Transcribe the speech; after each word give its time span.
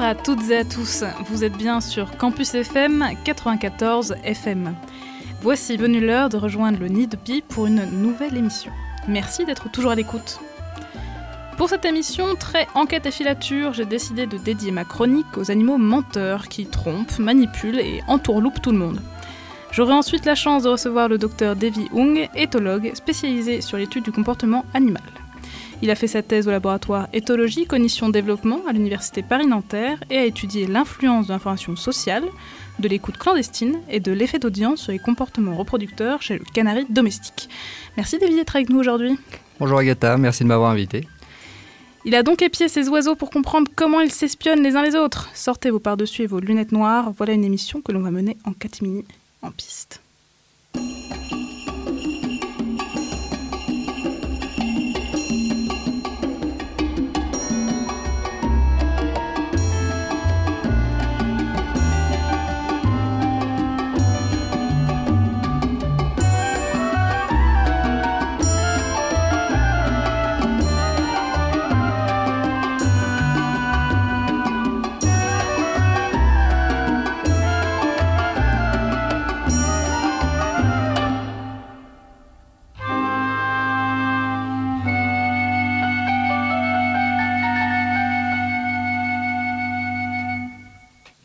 Bonjour 0.00 0.12
à 0.12 0.22
toutes 0.22 0.50
et 0.50 0.56
à 0.56 0.64
tous, 0.64 1.04
vous 1.26 1.44
êtes 1.44 1.58
bien 1.58 1.82
sur 1.82 2.16
Campus 2.16 2.54
FM 2.54 3.04
94 3.22 4.14
FM. 4.24 4.74
Voici 5.42 5.76
venue 5.76 6.00
l'heure 6.00 6.30
de 6.30 6.38
rejoindre 6.38 6.78
le 6.80 6.88
Nid 6.88 7.06
de 7.06 7.40
pour 7.42 7.66
une 7.66 7.84
nouvelle 7.84 8.34
émission. 8.34 8.72
Merci 9.08 9.44
d'être 9.44 9.70
toujours 9.70 9.90
à 9.90 9.94
l'écoute. 9.94 10.40
Pour 11.58 11.68
cette 11.68 11.84
émission 11.84 12.34
très 12.34 12.66
enquête 12.74 13.04
et 13.04 13.10
filature, 13.10 13.74
j'ai 13.74 13.84
décidé 13.84 14.24
de 14.24 14.38
dédier 14.38 14.70
ma 14.70 14.86
chronique 14.86 15.36
aux 15.36 15.50
animaux 15.50 15.76
menteurs 15.76 16.48
qui 16.48 16.64
trompent, 16.64 17.18
manipulent 17.18 17.80
et 17.80 18.00
entourloupent 18.06 18.62
tout 18.62 18.72
le 18.72 18.78
monde. 18.78 19.02
J'aurai 19.70 19.92
ensuite 19.92 20.24
la 20.24 20.34
chance 20.34 20.62
de 20.62 20.70
recevoir 20.70 21.10
le 21.10 21.18
docteur 21.18 21.56
Davy 21.56 21.90
Ung, 21.94 22.26
éthologue 22.34 22.92
spécialisé 22.94 23.60
sur 23.60 23.76
l'étude 23.76 24.04
du 24.04 24.12
comportement 24.12 24.64
animal. 24.72 25.02
Il 25.82 25.90
a 25.90 25.94
fait 25.94 26.08
sa 26.08 26.22
thèse 26.22 26.46
au 26.46 26.50
laboratoire 26.50 27.08
éthologie 27.14 27.64
cognition 27.64 28.10
développement 28.10 28.60
à 28.68 28.72
l'université 28.72 29.22
Paris-Nanterre 29.22 29.98
et 30.10 30.18
a 30.18 30.24
étudié 30.24 30.66
l'influence 30.66 31.28
de 31.28 31.32
l'information 31.32 31.74
sociale, 31.74 32.24
de 32.80 32.88
l'écoute 32.88 33.16
clandestine 33.16 33.80
et 33.88 33.98
de 33.98 34.12
l'effet 34.12 34.38
d'audience 34.38 34.82
sur 34.82 34.92
les 34.92 34.98
comportements 34.98 35.56
reproducteurs 35.56 36.20
chez 36.20 36.34
le 36.36 36.44
canari 36.52 36.84
domestique. 36.90 37.48
Merci 37.96 38.18
David 38.18 38.36
d'être 38.36 38.56
avec 38.56 38.68
nous 38.68 38.78
aujourd'hui. 38.78 39.18
Bonjour 39.58 39.78
Agatha, 39.78 40.18
merci 40.18 40.42
de 40.42 40.48
m'avoir 40.48 40.70
invité. 40.70 41.06
Il 42.04 42.14
a 42.14 42.22
donc 42.22 42.42
épié 42.42 42.68
ses 42.68 42.88
oiseaux 42.90 43.14
pour 43.14 43.30
comprendre 43.30 43.70
comment 43.74 44.00
ils 44.00 44.12
s'espionnent 44.12 44.62
les 44.62 44.76
uns 44.76 44.82
les 44.82 44.96
autres. 44.96 45.30
Sortez 45.34 45.70
vos 45.70 45.80
par-dessus 45.80 46.22
et 46.22 46.26
vos 46.26 46.40
lunettes 46.40 46.72
noires, 46.72 47.10
voilà 47.16 47.32
une 47.32 47.44
émission 47.44 47.80
que 47.80 47.92
l'on 47.92 48.00
va 48.00 48.10
mener 48.10 48.36
en 48.44 48.52
catimini 48.52 49.04
en 49.40 49.50
piste. 49.50 50.02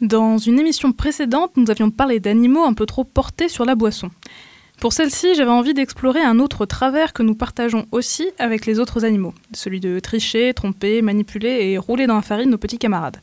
Dans 0.06 0.38
une 0.38 0.60
émission 0.60 0.92
précédente, 0.92 1.58
nous 1.58 1.72
avions 1.72 1.90
parlé 1.90 2.20
d'animaux 2.20 2.64
un 2.64 2.76
peu 2.76 2.86
trop 2.86 3.04
portés 3.04 3.50
sur 3.50 3.66
la 3.66 3.74
boisson. 3.74 4.12
Pour 4.80 4.94
celle-ci, 4.94 5.34
j'avais 5.34 5.50
envie 5.50 5.74
d'explorer 5.74 6.22
un 6.22 6.38
autre 6.38 6.68
travers 6.68 7.12
que 7.12 7.24
nous 7.24 7.34
partageons 7.34 7.88
aussi 7.92 8.30
avec 8.38 8.68
les 8.68 8.80
autres 8.80 9.04
animaux, 9.04 9.34
celui 9.54 9.80
de 9.80 10.00
tricher, 10.00 10.54
tromper, 10.54 11.02
manipuler 11.02 11.72
et 11.72 11.80
rouler 11.80 12.06
dans 12.06 12.18
la 12.18 12.22
farine 12.22 12.52
nos 12.52 12.60
petits 12.60 12.78
camarades. 12.78 13.20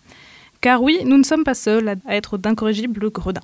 Car 0.61 0.83
oui, 0.83 0.99
nous 1.05 1.19
ne 1.19 1.23
sommes 1.23 1.45
pas 1.45 1.55
seuls 1.55 1.89
à 1.89 2.17
être 2.17 2.37
d'incorrigibles 2.37 3.13
gredins. 3.13 3.41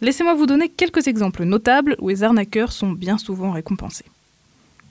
Laissez-moi 0.00 0.34
vous 0.34 0.46
donner 0.46 0.68
quelques 0.68 1.06
exemples 1.06 1.44
notables 1.44 1.94
où 2.00 2.08
les 2.08 2.24
arnaqueurs 2.24 2.72
sont 2.72 2.90
bien 2.90 3.16
souvent 3.16 3.52
récompensés. 3.52 4.06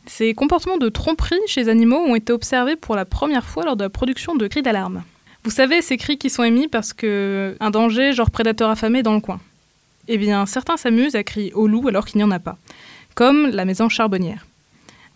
Ces 0.06 0.34
comportements 0.34 0.78
de 0.78 0.88
tromperie 0.88 1.36
chez 1.46 1.68
animaux 1.68 2.00
ont 2.00 2.16
été 2.16 2.32
observés 2.32 2.78
pour 2.78 2.96
la 2.96 3.04
première 3.04 3.44
fois 3.44 3.66
lors 3.66 3.76
de 3.76 3.84
la 3.84 3.90
production 3.90 4.34
de 4.36 4.48
cris 4.48 4.62
d'alarme. 4.62 5.04
Vous 5.44 5.50
savez, 5.52 5.82
ces 5.82 5.98
cris 5.98 6.18
qui 6.18 6.30
sont 6.30 6.44
émis 6.44 6.68
parce 6.68 6.94
que 6.94 7.56
un 7.60 7.72
danger, 7.72 8.14
genre 8.14 8.30
prédateur 8.30 8.70
affamé, 8.70 9.02
dans 9.02 9.16
le 9.16 9.22
coin. 9.22 9.40
Eh 10.08 10.18
bien, 10.18 10.46
certains 10.46 10.78
s'amusent 10.78 11.16
à 11.16 11.24
crier 11.24 11.52
au 11.54 11.68
loup 11.68 11.88
alors 11.88 12.06
qu'il 12.06 12.18
n'y 12.18 12.24
en 12.24 12.32
a 12.32 12.40
pas, 12.40 12.58
comme 13.16 13.48
la 13.48 13.66
maison 13.66 13.90
charbonnière. 13.90 14.46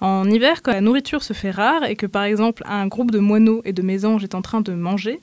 En 0.01 0.29
hiver, 0.29 0.61
quand 0.61 0.71
la 0.71 0.81
nourriture 0.81 1.23
se 1.23 1.33
fait 1.33 1.51
rare 1.51 1.85
et 1.85 1.95
que 1.95 2.05
par 2.05 2.23
exemple 2.23 2.63
un 2.65 2.87
groupe 2.87 3.11
de 3.11 3.19
moineaux 3.19 3.61
et 3.65 3.73
de 3.73 3.81
mésanges 3.81 4.23
est 4.23 4.35
en 4.35 4.41
train 4.41 4.61
de 4.61 4.73
manger, 4.73 5.19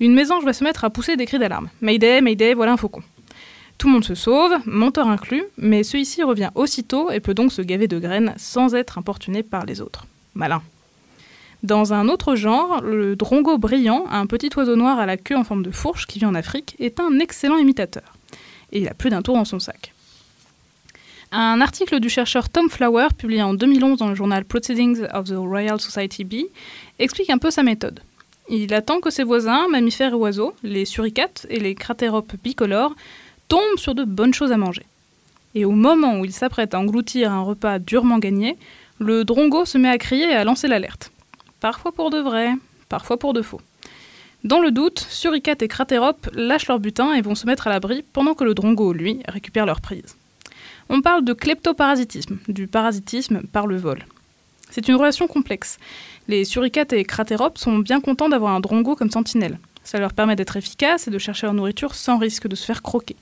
une 0.00 0.14
mésange 0.14 0.44
va 0.44 0.52
se 0.52 0.64
mettre 0.64 0.84
à 0.84 0.90
pousser 0.90 1.16
des 1.16 1.26
cris 1.26 1.38
d'alarme. 1.38 1.70
Mayday, 1.80 2.20
Mayday, 2.20 2.54
voilà 2.54 2.72
un 2.72 2.76
faucon. 2.76 3.02
Tout 3.78 3.88
le 3.88 3.94
monde 3.94 4.04
se 4.04 4.14
sauve, 4.14 4.52
menteur 4.64 5.08
inclus, 5.08 5.42
mais 5.56 5.82
celui-ci 5.82 6.22
revient 6.22 6.50
aussitôt 6.54 7.10
et 7.10 7.20
peut 7.20 7.34
donc 7.34 7.52
se 7.52 7.62
gaver 7.62 7.88
de 7.88 7.98
graines 7.98 8.34
sans 8.36 8.74
être 8.74 8.98
importuné 8.98 9.42
par 9.42 9.64
les 9.64 9.80
autres. 9.80 10.06
Malin. 10.34 10.62
Dans 11.62 11.92
un 11.92 12.08
autre 12.08 12.34
genre, 12.34 12.80
le 12.82 13.14
drongo 13.14 13.56
brillant, 13.56 14.04
un 14.10 14.26
petit 14.26 14.50
oiseau 14.56 14.74
noir 14.74 14.98
à 14.98 15.06
la 15.06 15.16
queue 15.16 15.36
en 15.36 15.44
forme 15.44 15.62
de 15.62 15.70
fourche 15.70 16.08
qui 16.08 16.18
vit 16.18 16.26
en 16.26 16.34
Afrique, 16.34 16.74
est 16.80 16.98
un 16.98 17.20
excellent 17.20 17.56
imitateur. 17.56 18.02
Et 18.72 18.80
il 18.80 18.88
a 18.88 18.94
plus 18.94 19.10
d'un 19.10 19.22
tour 19.22 19.36
dans 19.36 19.44
son 19.44 19.60
sac. 19.60 19.94
Un 21.30 21.60
article 21.60 22.00
du 22.00 22.10
chercheur 22.10 22.48
Tom 22.48 22.68
Flower, 22.68 23.08
publié 23.16 23.42
en 23.42 23.54
2011 23.54 23.98
dans 23.98 24.08
le 24.08 24.16
journal 24.16 24.44
Proceedings 24.44 25.04
of 25.14 25.28
the 25.28 25.36
Royal 25.36 25.80
Society 25.80 26.24
Bee, 26.24 26.48
explique 26.98 27.30
un 27.30 27.38
peu 27.38 27.52
sa 27.52 27.62
méthode. 27.62 28.00
Il 28.48 28.74
attend 28.74 29.00
que 29.00 29.10
ses 29.10 29.22
voisins, 29.22 29.68
mammifères 29.68 30.12
et 30.12 30.16
oiseaux, 30.16 30.54
les 30.64 30.84
suricates 30.84 31.46
et 31.48 31.60
les 31.60 31.76
cratéropes 31.76 32.34
bicolores, 32.42 32.96
tombent 33.46 33.78
sur 33.78 33.94
de 33.94 34.02
bonnes 34.04 34.34
choses 34.34 34.50
à 34.50 34.56
manger. 34.56 34.84
Et 35.54 35.64
au 35.64 35.70
moment 35.70 36.18
où 36.18 36.24
il 36.24 36.32
s'apprête 36.32 36.74
à 36.74 36.80
engloutir 36.80 37.30
un 37.30 37.42
repas 37.42 37.78
durement 37.78 38.18
gagné, 38.18 38.56
le 38.98 39.24
drongo 39.24 39.64
se 39.64 39.78
met 39.78 39.88
à 39.88 39.98
crier 39.98 40.28
et 40.28 40.34
à 40.34 40.42
lancer 40.42 40.66
l'alerte 40.66 41.12
parfois 41.62 41.92
pour 41.92 42.10
de 42.10 42.18
vrai, 42.18 42.54
parfois 42.88 43.16
pour 43.16 43.32
de 43.32 43.40
faux. 43.40 43.60
Dans 44.42 44.58
le 44.58 44.72
doute, 44.72 45.06
Suricate 45.08 45.62
et 45.62 45.68
Cratérope 45.68 46.28
lâchent 46.34 46.66
leur 46.66 46.80
butin 46.80 47.14
et 47.14 47.22
vont 47.22 47.36
se 47.36 47.46
mettre 47.46 47.68
à 47.68 47.70
l'abri 47.70 48.04
pendant 48.12 48.34
que 48.34 48.42
le 48.42 48.52
drongo, 48.52 48.92
lui, 48.92 49.20
récupère 49.28 49.64
leur 49.64 49.80
prise. 49.80 50.16
On 50.88 51.00
parle 51.02 51.24
de 51.24 51.32
kleptoparasitisme, 51.32 52.38
du 52.48 52.66
parasitisme 52.66 53.42
par 53.52 53.68
le 53.68 53.76
vol. 53.76 54.04
C'est 54.70 54.88
une 54.88 54.96
relation 54.96 55.28
complexe. 55.28 55.78
Les 56.26 56.44
suricates 56.44 56.92
et 56.94 57.04
cratéropes 57.04 57.58
sont 57.58 57.78
bien 57.78 58.00
contents 58.00 58.28
d'avoir 58.28 58.54
un 58.54 58.60
drongo 58.60 58.96
comme 58.96 59.10
sentinelle. 59.10 59.60
Ça 59.84 60.00
leur 60.00 60.14
permet 60.14 60.34
d'être 60.34 60.56
efficaces 60.56 61.06
et 61.06 61.12
de 61.12 61.18
chercher 61.18 61.46
leur 61.46 61.54
nourriture 61.54 61.94
sans 61.94 62.18
risque 62.18 62.48
de 62.48 62.56
se 62.56 62.64
faire 62.64 62.82
croquer. 62.82 63.14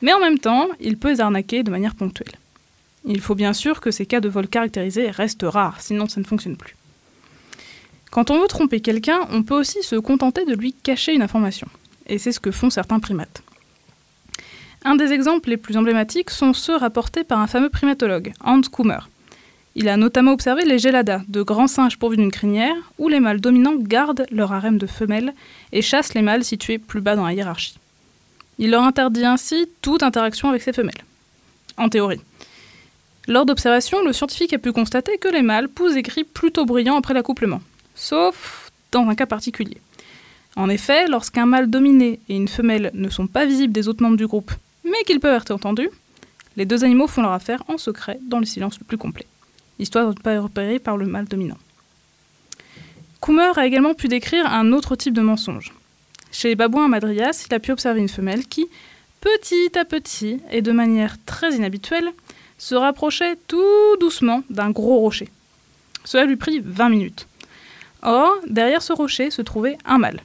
Mais 0.00 0.14
en 0.14 0.20
même 0.20 0.38
temps, 0.38 0.68
il 0.80 0.96
peut 0.96 1.10
les 1.10 1.20
arnaquer 1.20 1.62
de 1.62 1.70
manière 1.70 1.94
ponctuelle. 1.94 2.38
Il 3.04 3.20
faut 3.20 3.34
bien 3.34 3.52
sûr 3.52 3.82
que 3.82 3.90
ces 3.90 4.06
cas 4.06 4.20
de 4.20 4.30
vol 4.30 4.48
caractérisés 4.48 5.10
restent 5.10 5.44
rares, 5.46 5.82
sinon 5.82 6.08
ça 6.08 6.20
ne 6.20 6.24
fonctionne 6.24 6.56
plus. 6.56 6.76
Quand 8.14 8.30
on 8.30 8.40
veut 8.40 8.46
tromper 8.46 8.78
quelqu'un, 8.78 9.26
on 9.32 9.42
peut 9.42 9.58
aussi 9.58 9.82
se 9.82 9.96
contenter 9.96 10.44
de 10.44 10.54
lui 10.54 10.72
cacher 10.72 11.14
une 11.14 11.22
information. 11.22 11.66
Et 12.06 12.18
c'est 12.18 12.30
ce 12.30 12.38
que 12.38 12.52
font 12.52 12.70
certains 12.70 13.00
primates. 13.00 13.42
Un 14.84 14.94
des 14.94 15.12
exemples 15.12 15.50
les 15.50 15.56
plus 15.56 15.76
emblématiques 15.76 16.30
sont 16.30 16.52
ceux 16.52 16.76
rapportés 16.76 17.24
par 17.24 17.40
un 17.40 17.48
fameux 17.48 17.70
primatologue, 17.70 18.32
Hans 18.44 18.60
Kummer. 18.60 19.00
Il 19.74 19.88
a 19.88 19.96
notamment 19.96 20.30
observé 20.30 20.64
les 20.64 20.78
geladas, 20.78 21.22
de 21.26 21.42
grands 21.42 21.66
singes 21.66 21.98
pourvus 21.98 22.16
d'une 22.16 22.30
crinière, 22.30 22.76
où 22.98 23.08
les 23.08 23.18
mâles 23.18 23.40
dominants 23.40 23.74
gardent 23.74 24.26
leur 24.30 24.52
harem 24.52 24.78
de 24.78 24.86
femelles 24.86 25.34
et 25.72 25.82
chassent 25.82 26.14
les 26.14 26.22
mâles 26.22 26.44
situés 26.44 26.78
plus 26.78 27.00
bas 27.00 27.16
dans 27.16 27.26
la 27.26 27.32
hiérarchie. 27.32 27.80
Il 28.60 28.70
leur 28.70 28.84
interdit 28.84 29.24
ainsi 29.24 29.66
toute 29.82 30.04
interaction 30.04 30.50
avec 30.50 30.62
ces 30.62 30.72
femelles. 30.72 31.02
En 31.76 31.88
théorie. 31.88 32.20
Lors 33.26 33.44
d'observations, 33.44 34.04
le 34.04 34.12
scientifique 34.12 34.52
a 34.52 34.58
pu 34.58 34.70
constater 34.70 35.18
que 35.18 35.26
les 35.26 35.42
mâles 35.42 35.68
poussent 35.68 35.94
des 35.94 36.04
cris 36.04 36.22
plutôt 36.22 36.64
bruyants 36.64 36.96
après 36.96 37.14
l'accouplement, 37.14 37.60
sauf 37.94 38.70
dans 38.92 39.08
un 39.08 39.14
cas 39.14 39.26
particulier. 39.26 39.78
En 40.56 40.68
effet, 40.68 41.08
lorsqu'un 41.08 41.46
mâle 41.46 41.68
dominé 41.68 42.20
et 42.28 42.36
une 42.36 42.48
femelle 42.48 42.90
ne 42.94 43.08
sont 43.08 43.26
pas 43.26 43.44
visibles 43.44 43.72
des 43.72 43.88
autres 43.88 44.02
membres 44.02 44.16
du 44.16 44.26
groupe, 44.26 44.52
mais 44.84 45.02
qu'ils 45.06 45.20
peuvent 45.20 45.40
être 45.40 45.50
entendus, 45.50 45.90
les 46.56 46.64
deux 46.64 46.84
animaux 46.84 47.08
font 47.08 47.22
leur 47.22 47.32
affaire 47.32 47.64
en 47.68 47.78
secret 47.78 48.18
dans 48.22 48.38
le 48.38 48.44
silence 48.44 48.78
le 48.78 48.84
plus 48.84 48.98
complet, 48.98 49.26
histoire 49.78 50.04
de 50.04 50.16
ne 50.16 50.22
pas 50.22 50.34
être 50.34 50.44
repérés 50.44 50.78
par 50.78 50.96
le 50.96 51.06
mâle 51.06 51.26
dominant. 51.26 51.58
Coomer 53.20 53.58
a 53.58 53.66
également 53.66 53.94
pu 53.94 54.06
décrire 54.08 54.46
un 54.46 54.72
autre 54.72 54.96
type 54.96 55.14
de 55.14 55.22
mensonge. 55.22 55.72
Chez 56.30 56.48
les 56.48 56.56
babouins 56.56 56.84
à 56.84 56.88
Madrias, 56.88 57.46
il 57.48 57.54
a 57.54 57.58
pu 57.58 57.72
observer 57.72 58.00
une 58.00 58.08
femelle 58.08 58.46
qui, 58.46 58.66
petit 59.20 59.76
à 59.78 59.84
petit 59.84 60.40
et 60.50 60.62
de 60.62 60.72
manière 60.72 61.16
très 61.24 61.54
inhabituelle, 61.54 62.12
se 62.58 62.74
rapprochait 62.74 63.36
tout 63.48 63.96
doucement 63.98 64.42
d'un 64.50 64.70
gros 64.70 64.98
rocher. 64.98 65.28
Cela 66.04 66.26
lui 66.26 66.36
prit 66.36 66.60
20 66.64 66.88
minutes. 66.90 67.26
Or, 68.04 68.34
derrière 68.46 68.82
ce 68.82 68.92
rocher 68.92 69.30
se 69.30 69.42
trouvait 69.42 69.78
un 69.84 69.98
mâle. 69.98 70.20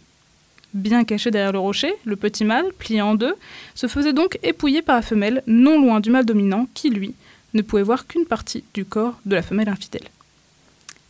Bien 0.74 1.04
caché 1.04 1.31
derrière 1.31 1.54
le 1.54 1.60
rocher, 1.60 1.94
le 2.04 2.16
petit 2.16 2.46
mâle, 2.46 2.72
plié 2.78 3.02
en 3.02 3.16
deux, 3.16 3.36
se 3.74 3.88
faisait 3.88 4.14
donc 4.14 4.38
épouiller 4.44 4.81
par 4.81 4.98
la 4.98 5.02
femelle 5.02 5.42
non 5.48 5.81
loin 5.81 6.00
du 6.00 6.12
mâle 6.12 6.26
dominant 6.26 6.68
qui, 6.74 6.90
lui, 6.90 7.16
ne 7.54 7.62
pouvait 7.62 7.81
voir 7.81 8.06
qu'une 8.06 8.26
partie 8.26 8.64
du 8.74 8.86
corps 8.86 9.20
de 9.26 9.36
la 9.36 9.42
femelle 9.42 9.70
infidèle. 9.70 10.08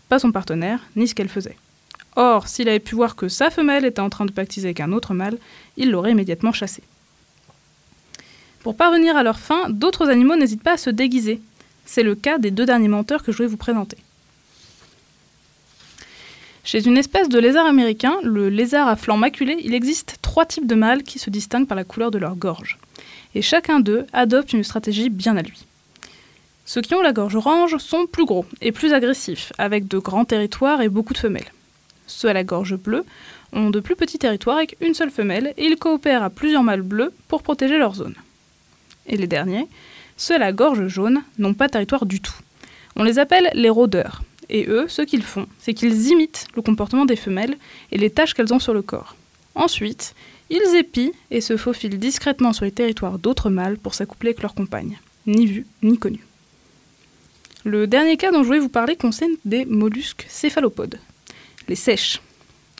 Pas 0.08 0.20
son 0.20 0.32
partenaire, 0.32 0.80
ni 0.96 1.08
ce 1.08 1.16
qu'elle 1.16 1.28
faisait. 1.28 1.58
Or, 2.16 2.48
s'il 2.48 2.70
avait 2.70 2.80
pu 2.80 2.96
voir 2.96 3.16
que 3.16 3.28
sa 3.28 3.50
femelle 3.50 3.86
était 3.86 4.00
en 4.00 4.10
train 4.10 4.26
de 4.26 4.32
pactiser 4.32 4.68
avec 4.68 4.80
un 4.80 4.94
autre 4.94 5.14
mâle, 5.14 5.38
il 5.76 5.92
l'aurait 5.92 6.12
immédiatement 6.12 6.54
chassée. 6.54 6.84
Pour 8.62 8.76
parvenir 8.76 9.18
à 9.18 9.24
leur 9.24 9.40
fin, 9.40 9.70
d'autres 9.70 10.10
animaux 10.10 10.36
n'hésitent 10.36 10.64
pas 10.64 10.74
à 10.74 10.78
se 10.78 10.90
déguiser. 10.90 11.42
C'est 11.86 12.04
le 12.04 12.16
cas 12.16 12.38
des 12.38 12.52
deux 12.52 12.66
derniers 12.66 12.88
menteurs 12.88 13.24
que 13.24 13.32
je 13.32 13.40
vais 13.40 13.48
vous 13.48 13.58
présenter. 13.58 13.98
Chez 16.64 16.86
une 16.86 16.98
espèce 16.98 17.30
de 17.30 17.40
lézard 17.40 17.66
américain, 17.66 18.18
le 18.24 18.50
lézard 18.50 18.88
à 18.88 18.96
flanc 18.96 19.18
maculé, 19.18 19.58
il 19.64 19.74
existe 19.74 20.18
trois 20.22 20.46
types 20.46 20.68
de 20.68 20.76
mâles 20.76 21.04
qui 21.04 21.18
se 21.18 21.30
distinguent 21.30 21.68
par 21.68 21.78
la 21.78 21.84
couleur 21.84 22.12
de 22.12 22.18
leur 22.18 22.36
gorge. 22.36 22.78
Et 23.36 23.42
chacun 23.42 23.80
d'eux 23.80 24.06
adopte 24.14 24.54
une 24.54 24.64
stratégie 24.64 25.10
bien 25.10 25.38
à 25.38 25.42
lui. 25.42 25.66
Ceux 26.66 26.82
qui 26.82 26.94
ont 26.94 27.02
la 27.02 27.14
gorge 27.14 27.36
orange 27.36 27.78
sont 27.78 28.06
plus 28.06 28.26
gros 28.26 28.46
et 28.62 28.72
plus 28.72 28.94
agressifs, 28.94 29.52
avec 29.58 29.88
de 29.88 29.98
grands 29.98 30.26
territoires 30.26 30.82
et 30.82 30.90
beaucoup 30.90 31.14
de 31.14 31.18
femelles. 31.18 31.52
Ceux 32.06 32.28
à 32.28 32.34
la 32.34 32.44
gorge 32.44 32.76
bleue 32.76 33.06
ont 33.54 33.70
de 33.70 33.80
plus 33.80 33.96
petits 33.96 34.20
territoires 34.20 34.58
avec 34.58 34.78
une 34.82 34.94
seule 34.94 35.10
femelle 35.10 35.54
et 35.58 35.66
ils 35.66 35.78
coopèrent 35.78 36.24
à 36.24 36.30
plusieurs 36.30 36.64
mâles 36.64 36.82
bleus 36.82 37.12
pour 37.28 37.42
protéger 37.42 37.78
leur 37.78 37.96
zone. 37.96 38.16
Et 39.08 39.18
les 39.18 39.28
derniers, 39.28 39.68
ceux 40.18 40.36
à 40.36 40.40
la 40.40 40.52
gorge 40.52 40.88
jaune, 40.88 41.24
n'ont 41.38 41.54
pas 41.54 41.68
de 41.68 41.72
territoire 41.72 42.06
du 42.06 42.22
tout. 42.22 42.36
On 42.96 43.04
les 43.04 43.18
appelle 43.18 43.50
les 43.54 43.70
rôdeurs. 43.70 44.22
Et 44.50 44.66
eux, 44.68 44.88
ce 44.88 45.02
qu'ils 45.02 45.24
font, 45.24 45.48
c'est 45.60 45.74
qu'ils 45.74 46.08
imitent 46.08 46.48
le 46.56 46.62
comportement 46.62 47.06
des 47.06 47.16
femelles 47.16 47.58
et 47.92 47.98
les 47.98 48.10
tâches 48.10 48.34
qu'elles 48.34 48.54
ont 48.54 48.60
sur 48.60 48.74
le 48.74 48.82
corps. 48.82 49.16
Ensuite, 49.56 50.16
ils 50.50 50.76
épient 50.76 51.12
et 51.30 51.42
se 51.42 51.58
faufilent 51.58 52.00
discrètement 52.00 52.54
sur 52.54 52.66
les 52.66 52.72
territoires 52.72 53.20
d'autres 53.20 53.50
mâles 53.50 53.78
pour 53.78 53.94
s'accoupler 53.94 54.30
avec 54.30 54.42
leurs 54.42 54.56
compagnes, 54.56 55.00
ni 55.28 55.46
vues 55.46 55.66
ni 55.84 55.98
connues. 55.98 56.26
Le 57.66 57.88
dernier 57.88 58.18
cas 58.18 58.32
dont 58.32 58.42
je 58.42 58.48
voulais 58.48 58.60
vous 58.60 58.70
parler 58.70 58.96
concerne 58.96 59.34
des 59.46 59.66
mollusques 59.66 60.26
céphalopodes, 60.30 61.00
les 61.68 61.76
sèches. 61.76 62.22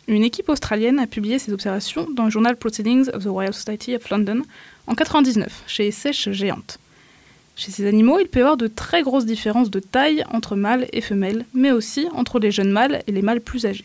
Une 0.08 0.24
équipe 0.24 0.50
australienne 0.50 0.98
a 0.98 1.06
publié 1.06 1.38
ses 1.38 1.54
observations 1.54 2.08
dans 2.10 2.24
le 2.24 2.32
journal 2.32 2.56
Proceedings 2.56 3.10
of 3.14 3.24
the 3.24 3.28
Royal 3.28 3.54
Society 3.54 3.96
of 3.96 4.10
London 4.10 4.42
en 4.88 4.94
1999, 4.94 5.64
chez 5.68 5.92
Sèches 5.92 6.32
géantes. 6.32 6.80
Chez 7.60 7.72
ces 7.72 7.86
animaux, 7.88 8.20
il 8.22 8.28
peut 8.30 8.40
y 8.40 8.42
avoir 8.42 8.56
de 8.56 8.68
très 8.68 9.04
grosses 9.04 9.26
différences 9.26 9.70
de 9.70 9.82
taille 9.82 10.24
entre 10.32 10.56
mâles 10.56 10.88
et 10.94 11.02
femelles, 11.02 11.44
mais 11.54 11.72
aussi 11.72 12.08
entre 12.14 12.40
les 12.40 12.52
jeunes 12.52 12.72
mâles 12.72 13.04
et 13.06 13.12
les 13.12 13.22
mâles 13.22 13.42
plus 13.42 13.66
âgés. 13.66 13.84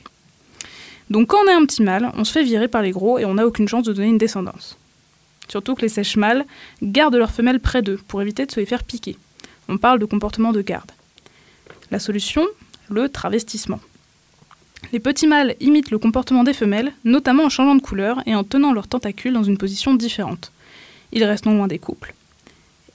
Donc 1.11 1.27
quand 1.27 1.39
on 1.45 1.49
est 1.49 1.55
un 1.55 1.67
petit 1.67 1.83
mâle, 1.83 2.13
on 2.15 2.23
se 2.23 2.31
fait 2.31 2.45
virer 2.45 2.69
par 2.69 2.83
les 2.83 2.93
gros 2.93 3.19
et 3.19 3.25
on 3.25 3.35
n'a 3.35 3.45
aucune 3.45 3.67
chance 3.67 3.83
de 3.83 3.93
donner 3.93 4.11
une 4.11 4.17
descendance. 4.17 4.79
Surtout 5.49 5.75
que 5.75 5.83
les 5.83 5.89
sèches 5.89 6.17
mâles 6.17 6.45
gardent 6.85 7.17
leurs 7.17 7.33
femelles 7.33 7.59
près 7.59 7.83
d'eux 7.83 7.99
pour 8.07 8.23
éviter 8.23 8.47
de 8.47 8.53
se 8.53 8.61
les 8.61 8.67
faire 8.67 8.85
piquer. 8.85 9.17
On 9.69 9.77
parle 9.77 9.99
de 9.99 10.05
comportement 10.05 10.53
de 10.53 10.63
garde. 10.63 10.93
La 11.91 11.99
solution 11.99 12.47
Le 12.89 13.09
travestissement. 13.09 13.81
Les 14.93 15.01
petits 15.01 15.27
mâles 15.27 15.57
imitent 15.59 15.91
le 15.91 15.99
comportement 15.99 16.45
des 16.45 16.55
femelles, 16.55 16.93
notamment 17.03 17.47
en 17.47 17.49
changeant 17.49 17.75
de 17.75 17.83
couleur 17.83 18.23
et 18.25 18.37
en 18.37 18.45
tenant 18.45 18.73
leurs 18.73 18.87
tentacules 18.87 19.33
dans 19.33 19.43
une 19.43 19.59
position 19.59 19.95
différente. 19.95 20.53
Ils 21.11 21.25
restent 21.25 21.47
non 21.47 21.57
loin 21.57 21.67
des 21.67 21.81
couples. 21.81 22.15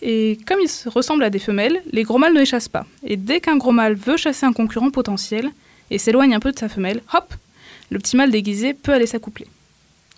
Et 0.01 0.37
comme 0.47 0.59
ils 0.61 0.89
ressemblent 0.89 1.23
à 1.23 1.29
des 1.29 1.39
femelles, 1.39 1.81
les 1.91 2.03
gros 2.03 2.17
mâles 2.17 2.33
ne 2.33 2.39
les 2.39 2.45
chassent 2.45 2.69
pas. 2.69 2.85
Et 3.03 3.17
dès 3.17 3.41
qu'un 3.41 3.57
gros 3.57 3.71
mâle 3.71 3.95
veut 3.95 4.17
chasser 4.17 4.45
un 4.45 4.53
concurrent 4.53 4.91
potentiel 4.91 5.51
et 5.91 5.97
s'éloigne 5.97 6.33
un 6.33 6.39
peu 6.39 6.51
de 6.51 6.59
sa 6.59 6.69
femelle, 6.69 7.01
hop, 7.13 7.33
le 7.89 7.99
petit 7.99 8.15
mâle 8.15 8.31
déguisé 8.31 8.73
peut 8.73 8.93
aller 8.93 9.07
s'accoupler. 9.07 9.47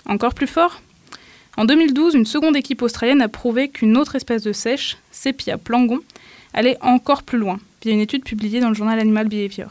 Encore 0.05 0.33
plus 0.33 0.47
fort 0.47 0.81
En 1.57 1.65
2012, 1.65 2.15
une 2.15 2.25
seconde 2.25 2.55
équipe 2.55 2.81
australienne 2.81 3.21
a 3.21 3.27
prouvé 3.27 3.69
qu'une 3.69 3.97
autre 3.97 4.15
espèce 4.15 4.43
de 4.43 4.53
sèche, 4.53 4.97
Sepia 5.11 5.57
plangon, 5.57 5.99
allait 6.53 6.77
encore 6.81 7.23
plus 7.23 7.37
loin, 7.37 7.59
via 7.81 7.93
une 7.93 7.99
étude 7.99 8.23
publiée 8.23 8.59
dans 8.59 8.69
le 8.69 8.75
journal 8.75 8.99
Animal 8.99 9.27
Behavior. 9.27 9.69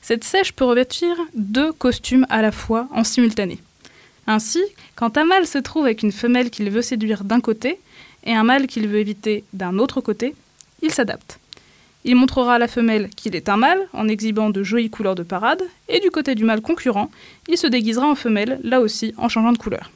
Cette 0.00 0.24
sèche 0.24 0.52
peut 0.52 0.64
revêtir 0.64 1.16
deux 1.34 1.72
costumes 1.72 2.26
à 2.30 2.40
la 2.40 2.52
fois 2.52 2.88
en 2.92 3.04
simultané. 3.04 3.58
Ainsi, 4.26 4.62
quand 4.94 5.18
un 5.18 5.24
mâle 5.24 5.46
se 5.46 5.58
trouve 5.58 5.84
avec 5.84 6.02
une 6.02 6.12
femelle 6.12 6.50
qu'il 6.50 6.70
veut 6.70 6.82
séduire 6.82 7.24
d'un 7.24 7.40
côté, 7.40 7.78
et 8.24 8.34
un 8.34 8.44
mâle 8.44 8.66
qu'il 8.66 8.88
veut 8.88 8.98
éviter 8.98 9.44
d'un 9.52 9.78
autre 9.78 10.00
côté, 10.00 10.34
il 10.82 10.92
s'adapte. 10.92 11.38
Il 12.04 12.16
montrera 12.16 12.54
à 12.54 12.58
la 12.58 12.68
femelle 12.68 13.10
qu'il 13.10 13.34
est 13.34 13.48
un 13.48 13.56
mâle 13.56 13.88
en 13.92 14.08
exhibant 14.08 14.50
de 14.50 14.62
jolies 14.62 14.90
couleurs 14.90 15.14
de 15.14 15.22
parade, 15.22 15.62
et 15.88 16.00
du 16.00 16.10
côté 16.10 16.34
du 16.34 16.44
mâle 16.44 16.60
concurrent, 16.60 17.10
il 17.48 17.58
se 17.58 17.66
déguisera 17.66 18.06
en 18.06 18.14
femelle, 18.14 18.60
là 18.62 18.80
aussi 18.80 19.14
en 19.16 19.28
changeant 19.28 19.52
de 19.52 19.58
couleur. 19.58 19.90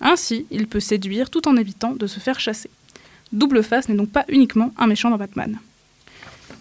Ainsi, 0.00 0.46
il 0.50 0.66
peut 0.66 0.80
séduire 0.80 1.30
tout 1.30 1.46
en 1.48 1.56
évitant 1.56 1.92
de 1.92 2.06
se 2.06 2.20
faire 2.20 2.40
chasser. 2.40 2.70
Double 3.32 3.62
face 3.62 3.88
n'est 3.88 3.94
donc 3.94 4.10
pas 4.10 4.24
uniquement 4.28 4.72
un 4.76 4.86
méchant 4.86 5.10
dans 5.10 5.16
Batman. 5.16 5.58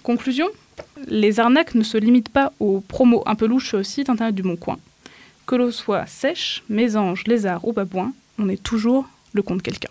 Conclusion 0.03 0.47
Les 1.07 1.39
arnaques 1.39 1.75
ne 1.75 1.83
se 1.83 1.97
limitent 1.97 2.29
pas 2.29 2.53
aux 2.59 2.79
promos 2.81 3.23
un 3.25 3.35
peu 3.35 3.45
louches 3.45 3.69
sur 3.69 3.77
le 3.77 3.83
site 3.83 4.09
internet 4.09 4.35
du 4.35 4.41
Bon 4.41 4.55
Coin. 4.55 4.77
Que 5.45 5.55
l'eau 5.55 5.71
soit 5.71 6.05
sèche, 6.05 6.63
mésange, 6.69 7.23
lézard 7.27 7.67
ou 7.67 7.73
babouin, 7.73 8.13
on 8.39 8.49
est 8.49 8.61
toujours 8.61 9.07
le 9.33 9.41
compte 9.41 9.61
quelqu'un. 9.61 9.89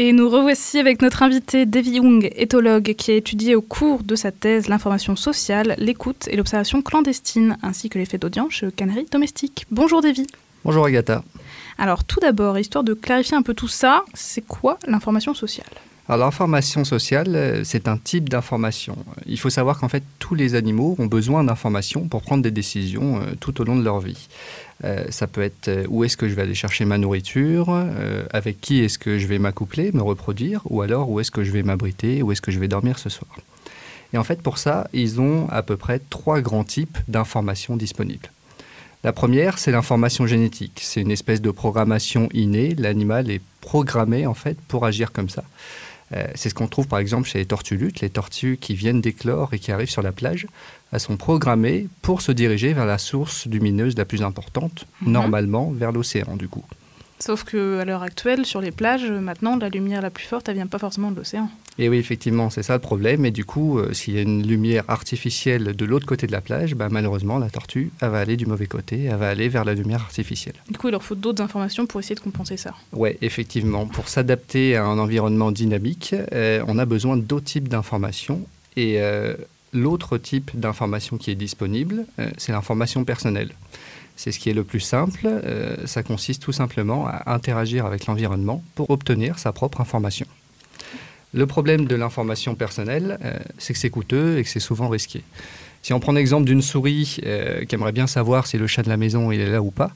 Et 0.00 0.12
nous 0.12 0.30
revoici 0.30 0.78
avec 0.78 1.02
notre 1.02 1.24
invité 1.24 1.66
Davy 1.66 1.96
Young, 1.96 2.30
éthologue, 2.36 2.94
qui 2.96 3.10
a 3.10 3.16
étudié 3.16 3.56
au 3.56 3.62
cours 3.62 4.04
de 4.04 4.14
sa 4.14 4.30
thèse 4.30 4.68
l'information 4.68 5.16
sociale, 5.16 5.74
l'écoute 5.76 6.28
et 6.30 6.36
l'observation 6.36 6.82
clandestine, 6.82 7.58
ainsi 7.64 7.88
que 7.88 7.98
l'effet 7.98 8.16
d'audience 8.16 8.52
chez 8.52 8.66
le 8.66 8.70
canari 8.70 9.06
domestique. 9.10 9.66
Bonjour 9.72 10.00
Davy. 10.00 10.28
Bonjour 10.64 10.86
Agatha. 10.86 11.24
Alors 11.78 12.04
tout 12.04 12.20
d'abord, 12.20 12.60
histoire 12.60 12.84
de 12.84 12.94
clarifier 12.94 13.36
un 13.36 13.42
peu 13.42 13.54
tout 13.54 13.66
ça, 13.66 14.04
c'est 14.14 14.46
quoi 14.46 14.78
l'information 14.86 15.34
sociale? 15.34 15.66
Alors 16.08 16.26
l'information 16.26 16.84
sociale, 16.84 17.34
euh, 17.34 17.64
c'est 17.64 17.86
un 17.86 17.98
type 17.98 18.30
d'information. 18.30 18.96
Il 19.26 19.38
faut 19.38 19.50
savoir 19.50 19.78
qu'en 19.78 19.88
fait, 19.88 20.02
tous 20.18 20.34
les 20.34 20.54
animaux 20.54 20.96
ont 20.98 21.06
besoin 21.06 21.44
d'informations 21.44 22.08
pour 22.08 22.22
prendre 22.22 22.42
des 22.42 22.50
décisions 22.50 23.20
euh, 23.20 23.34
tout 23.40 23.60
au 23.60 23.64
long 23.64 23.76
de 23.76 23.84
leur 23.84 24.00
vie. 24.00 24.28
Euh, 24.84 25.04
ça 25.10 25.26
peut 25.26 25.42
être 25.42 25.86
où 25.88 26.04
est-ce 26.04 26.16
que 26.16 26.28
je 26.28 26.34
vais 26.34 26.42
aller 26.42 26.54
chercher 26.54 26.84
ma 26.84 26.98
nourriture, 26.98 27.74
avec 28.32 28.60
qui 28.60 28.80
est-ce 28.80 28.98
que 28.98 29.18
je 29.18 29.26
vais 29.26 29.38
m'accoupler, 29.38 29.92
me 29.92 30.02
reproduire, 30.02 30.62
ou 30.66 30.82
alors 30.82 31.10
où 31.10 31.20
est-ce 31.20 31.30
que 31.30 31.44
je 31.44 31.50
vais 31.50 31.62
m'abriter, 31.62 32.22
où 32.22 32.32
est-ce 32.32 32.42
que 32.42 32.52
je 32.52 32.58
vais 32.58 32.68
dormir 32.68 32.98
ce 32.98 33.08
soir. 33.08 33.30
Et 34.12 34.18
en 34.18 34.24
fait, 34.24 34.40
pour 34.40 34.58
ça, 34.58 34.88
ils 34.92 35.20
ont 35.20 35.48
à 35.50 35.62
peu 35.62 35.76
près 35.76 36.00
trois 36.10 36.40
grands 36.40 36.64
types 36.64 36.98
d'informations 37.08 37.76
disponibles. 37.76 38.30
La 39.04 39.12
première, 39.12 39.58
c'est 39.58 39.70
l'information 39.70 40.26
génétique. 40.26 40.80
C'est 40.82 41.00
une 41.00 41.10
espèce 41.10 41.40
de 41.40 41.50
programmation 41.50 42.28
innée. 42.32 42.74
L'animal 42.74 43.30
est 43.30 43.42
programmé 43.60 44.26
en 44.26 44.34
fait 44.34 44.58
pour 44.66 44.86
agir 44.86 45.12
comme 45.12 45.28
ça. 45.28 45.44
Euh, 46.14 46.26
c'est 46.34 46.48
ce 46.48 46.54
qu'on 46.54 46.68
trouve 46.68 46.88
par 46.88 46.98
exemple 46.98 47.28
chez 47.28 47.38
les 47.38 47.46
tortues 47.46 47.76
luttes. 47.76 48.00
Les 48.00 48.10
tortues 48.10 48.58
qui 48.60 48.74
viennent 48.74 49.00
d'éclore 49.00 49.54
et 49.54 49.58
qui 49.58 49.70
arrivent 49.70 49.90
sur 49.90 50.02
la 50.02 50.10
plage, 50.10 50.46
elles 50.92 51.00
sont 51.00 51.16
programmées 51.16 51.88
pour 52.02 52.22
se 52.22 52.32
diriger 52.32 52.72
vers 52.72 52.86
la 52.86 52.98
source 52.98 53.46
lumineuse 53.46 53.96
la 53.96 54.04
plus 54.04 54.22
importante, 54.22 54.86
mhm. 55.02 55.12
normalement 55.12 55.70
vers 55.70 55.92
l'océan 55.92 56.36
du 56.36 56.48
coup. 56.48 56.64
Sauf 57.20 57.42
qu'à 57.42 57.84
l'heure 57.84 58.02
actuelle, 58.02 58.46
sur 58.46 58.60
les 58.60 58.70
plages, 58.70 59.10
maintenant, 59.10 59.56
la 59.56 59.68
lumière 59.68 60.02
la 60.02 60.10
plus 60.10 60.24
forte, 60.24 60.48
elle 60.48 60.54
vient 60.54 60.68
pas 60.68 60.78
forcément 60.78 61.10
de 61.10 61.16
l'océan. 61.16 61.50
Et 61.76 61.88
oui, 61.88 61.98
effectivement, 61.98 62.48
c'est 62.48 62.62
ça 62.62 62.74
le 62.74 62.78
problème. 62.78 63.24
Et 63.24 63.32
du 63.32 63.44
coup, 63.44 63.78
euh, 63.78 63.92
s'il 63.92 64.14
y 64.14 64.18
a 64.18 64.22
une 64.22 64.46
lumière 64.46 64.84
artificielle 64.86 65.74
de 65.74 65.84
l'autre 65.84 66.06
côté 66.06 66.28
de 66.28 66.32
la 66.32 66.40
plage, 66.40 66.76
bah, 66.76 66.88
malheureusement, 66.90 67.38
la 67.38 67.50
tortue, 67.50 67.90
elle 68.00 68.10
va 68.10 68.18
aller 68.18 68.36
du 68.36 68.46
mauvais 68.46 68.66
côté, 68.66 69.04
elle 69.04 69.16
va 69.16 69.28
aller 69.28 69.48
vers 69.48 69.64
la 69.64 69.74
lumière 69.74 70.00
artificielle. 70.00 70.54
Du 70.70 70.78
coup, 70.78 70.88
il 70.88 70.92
leur 70.92 71.02
faut 71.02 71.16
d'autres 71.16 71.42
informations 71.42 71.86
pour 71.86 71.98
essayer 71.98 72.14
de 72.14 72.20
compenser 72.20 72.56
ça. 72.56 72.74
Oui, 72.92 73.10
effectivement. 73.20 73.86
Pour 73.86 74.08
s'adapter 74.08 74.76
à 74.76 74.84
un 74.84 74.98
environnement 74.98 75.50
dynamique, 75.50 76.14
euh, 76.32 76.62
on 76.68 76.78
a 76.78 76.84
besoin 76.84 77.16
d'autres 77.16 77.46
types 77.46 77.68
d'informations. 77.68 78.42
Et 78.76 79.00
euh, 79.00 79.34
l'autre 79.72 80.18
type 80.18 80.58
d'information 80.58 81.18
qui 81.18 81.30
est 81.30 81.34
disponible, 81.34 82.06
c'est 82.36 82.52
l'information 82.52 83.04
personnelle. 83.04 83.52
C'est 84.18 84.32
ce 84.32 84.40
qui 84.40 84.50
est 84.50 84.52
le 84.52 84.64
plus 84.64 84.80
simple. 84.80 85.26
Euh, 85.26 85.76
ça 85.86 86.02
consiste 86.02 86.42
tout 86.42 86.50
simplement 86.50 87.06
à 87.06 87.32
interagir 87.32 87.86
avec 87.86 88.06
l'environnement 88.06 88.64
pour 88.74 88.90
obtenir 88.90 89.38
sa 89.38 89.52
propre 89.52 89.80
information. 89.80 90.26
Le 91.32 91.46
problème 91.46 91.86
de 91.86 91.94
l'information 91.94 92.56
personnelle, 92.56 93.18
euh, 93.24 93.38
c'est 93.58 93.74
que 93.74 93.78
c'est 93.78 93.90
coûteux 93.90 94.38
et 94.38 94.42
que 94.42 94.48
c'est 94.48 94.58
souvent 94.58 94.88
risqué. 94.88 95.22
Si 95.82 95.92
on 95.92 96.00
prend 96.00 96.12
l'exemple 96.12 96.44
d'une 96.44 96.62
souris 96.62 97.18
euh, 97.24 97.64
qui 97.64 97.74
aimerait 97.74 97.92
bien 97.92 98.06
savoir 98.06 98.46
si 98.46 98.58
le 98.58 98.66
chat 98.66 98.82
de 98.82 98.88
la 98.88 98.96
maison 98.96 99.30
il 99.30 99.40
est 99.40 99.50
là 99.50 99.62
ou 99.62 99.70
pas, 99.70 99.92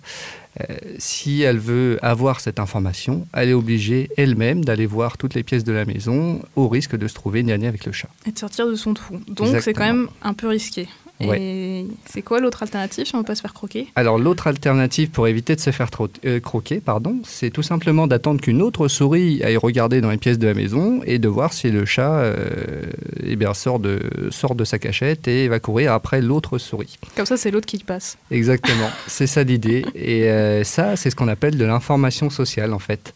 si 0.98 1.40
elle 1.40 1.58
veut 1.58 1.98
avoir 2.02 2.40
cette 2.40 2.60
information, 2.60 3.26
elle 3.32 3.48
est 3.48 3.54
obligée 3.54 4.10
elle-même 4.18 4.62
d'aller 4.62 4.84
voir 4.84 5.16
toutes 5.16 5.32
les 5.32 5.42
pièces 5.42 5.64
de 5.64 5.72
la 5.72 5.86
maison 5.86 6.42
au 6.56 6.68
risque 6.68 6.94
de 6.94 7.08
se 7.08 7.14
trouver 7.14 7.42
nez 7.42 7.66
avec 7.66 7.86
le 7.86 7.92
chat. 7.92 8.10
Et 8.26 8.32
de 8.32 8.38
sortir 8.38 8.66
de 8.66 8.74
son 8.74 8.92
trou. 8.92 9.18
Donc 9.28 9.56
c'est 9.62 9.72
quand 9.72 9.86
même 9.86 10.08
un 10.20 10.34
peu 10.34 10.48
risqué. 10.48 10.88
Et 11.22 11.86
c'est 12.06 12.22
quoi 12.22 12.40
l'autre 12.40 12.62
alternative 12.62 13.04
si 13.06 13.14
on 13.14 13.18
ne 13.18 13.22
veut 13.22 13.26
pas 13.26 13.34
se 13.34 13.40
faire 13.40 13.54
croquer? 13.54 13.88
Alors 13.96 14.18
l'autre 14.18 14.46
alternative 14.46 15.10
pour 15.10 15.28
éviter 15.28 15.54
de 15.54 15.60
se 15.60 15.70
faire 15.70 15.88
euh, 16.24 16.40
croquer, 16.40 16.80
pardon, 16.80 17.16
c'est 17.24 17.50
tout 17.50 17.62
simplement 17.62 18.06
d'attendre 18.06 18.40
qu'une 18.40 18.62
autre 18.62 18.88
souris 18.88 19.42
aille 19.42 19.56
regarder 19.56 20.00
dans 20.00 20.10
les 20.10 20.16
pièces 20.16 20.38
de 20.38 20.46
la 20.46 20.54
maison 20.54 21.00
et 21.04 21.18
de 21.18 21.28
voir 21.28 21.52
si 21.52 21.70
le 21.70 21.84
chat 21.84 22.18
euh, 22.18 22.82
eh 23.22 23.36
bien, 23.36 23.54
sort, 23.54 23.78
de, 23.78 24.00
sort 24.30 24.54
de 24.54 24.64
sa 24.64 24.78
cachette 24.78 25.28
et 25.28 25.48
va 25.48 25.60
courir 25.60 25.92
après 25.92 26.20
l'autre 26.20 26.58
souris. 26.58 26.98
Comme 27.16 27.26
ça, 27.26 27.36
c'est 27.36 27.50
l'autre 27.50 27.66
qui 27.66 27.78
passe. 27.78 28.18
Exactement, 28.30 28.90
c'est 29.06 29.26
ça 29.26 29.42
l'idée. 29.42 29.84
Et 29.94 30.28
euh, 30.30 30.64
ça, 30.64 30.96
c'est 30.96 31.10
ce 31.10 31.16
qu'on 31.16 31.28
appelle 31.28 31.56
de 31.56 31.64
l'information 31.64 32.30
sociale 32.30 32.72
en 32.72 32.78
fait. 32.78 33.14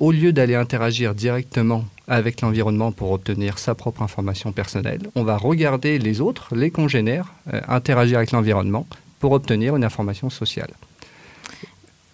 au 0.00 0.12
lieu 0.12 0.32
d'aller 0.32 0.54
interagir 0.54 1.14
directement 1.14 1.84
avec 2.08 2.40
l'environnement 2.40 2.92
pour 2.92 3.10
obtenir 3.12 3.58
sa 3.58 3.74
propre 3.74 4.02
information 4.02 4.52
personnelle. 4.52 5.00
On 5.14 5.24
va 5.24 5.36
regarder 5.36 5.98
les 5.98 6.20
autres, 6.20 6.54
les 6.54 6.70
congénères, 6.70 7.32
euh, 7.52 7.60
interagir 7.68 8.18
avec 8.18 8.32
l'environnement 8.32 8.86
pour 9.18 9.32
obtenir 9.32 9.76
une 9.76 9.84
information 9.84 10.30
sociale. 10.30 10.70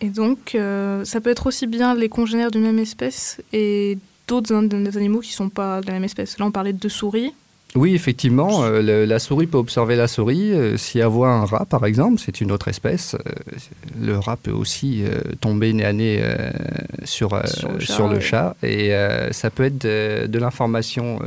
Et 0.01 0.09
donc, 0.09 0.55
euh, 0.55 1.05
ça 1.05 1.21
peut 1.21 1.31
être 1.31 1.47
aussi 1.47 1.67
bien 1.67 1.95
les 1.95 2.09
congénères 2.09 2.51
d'une 2.51 2.63
même 2.63 2.79
espèce 2.79 3.41
et 3.53 3.99
d'autres 4.27 4.55
animaux 4.97 5.21
qui 5.21 5.31
ne 5.31 5.35
sont 5.35 5.49
pas 5.49 5.81
de 5.81 5.87
la 5.87 5.93
même 5.93 6.05
espèce. 6.05 6.39
Là, 6.39 6.47
on 6.47 6.51
parlait 6.51 6.73
de 6.73 6.89
souris. 6.89 7.33
Oui, 7.75 7.95
effectivement, 7.95 8.65
euh, 8.65 9.07
la 9.07 9.19
souris 9.19 9.47
peut 9.47 9.57
observer 9.57 9.97
la 9.97 10.07
souris. 10.07 10.53
Euh, 10.53 10.77
si 10.77 10.99
elle 10.99 11.07
voit 11.07 11.31
un 11.31 11.47
rat, 11.47 11.65
par 11.65 11.87
exemple, 11.87 12.21
c'est 12.23 12.43
une 12.43 12.53
autre 12.53 12.69
espèce. 12.69 13.15
Euh, 13.15 13.19
le 13.99 14.19
rat 14.19 14.37
peut 14.37 14.51
aussi 14.51 15.05
tomber 15.41 15.73
nez 15.73 15.85
à 15.85 15.93
nez 15.93 16.23
sur, 17.05 17.41
sur, 17.81 18.09
le 18.09 18.21
chat. 18.21 18.57
Et 18.63 18.93
ça 19.31 19.51
peut 19.51 19.65
être 19.65 19.79
de, 19.79 20.39
l'information 20.39 21.21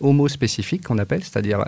homospécifique 0.00 0.86
qu'on 0.86 0.98
appelle, 0.98 1.22
c'est-à-dire 1.22 1.64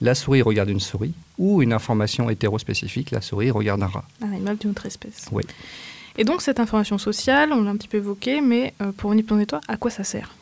la 0.00 0.14
souris 0.14 0.42
regarde 0.42 0.68
une 0.68 0.80
souris, 0.80 1.14
ou 1.38 1.62
une 1.62 1.72
information 1.72 2.28
hétérospécifique, 2.28 3.12
la 3.12 3.20
souris 3.20 3.50
regarde 3.50 3.82
un 3.82 3.86
rat. 3.86 4.04
Un 4.22 4.32
animal 4.32 4.56
d'une 4.56 4.70
autre 4.70 4.86
espèce. 4.86 5.26
Oui. 5.32 5.44
Et 6.16 6.24
donc 6.24 6.42
cette 6.42 6.60
information 6.60 6.98
sociale, 6.98 7.52
on 7.52 7.62
l'a 7.62 7.70
un 7.70 7.76
petit 7.76 7.88
peu 7.88 7.98
évoqué, 7.98 8.40
mais 8.40 8.74
pour 8.96 9.10
venir 9.10 9.24
pour 9.24 9.46
toi, 9.46 9.60
à 9.68 9.76
quoi 9.76 9.90
ça 9.90 10.04
sert? 10.04 10.34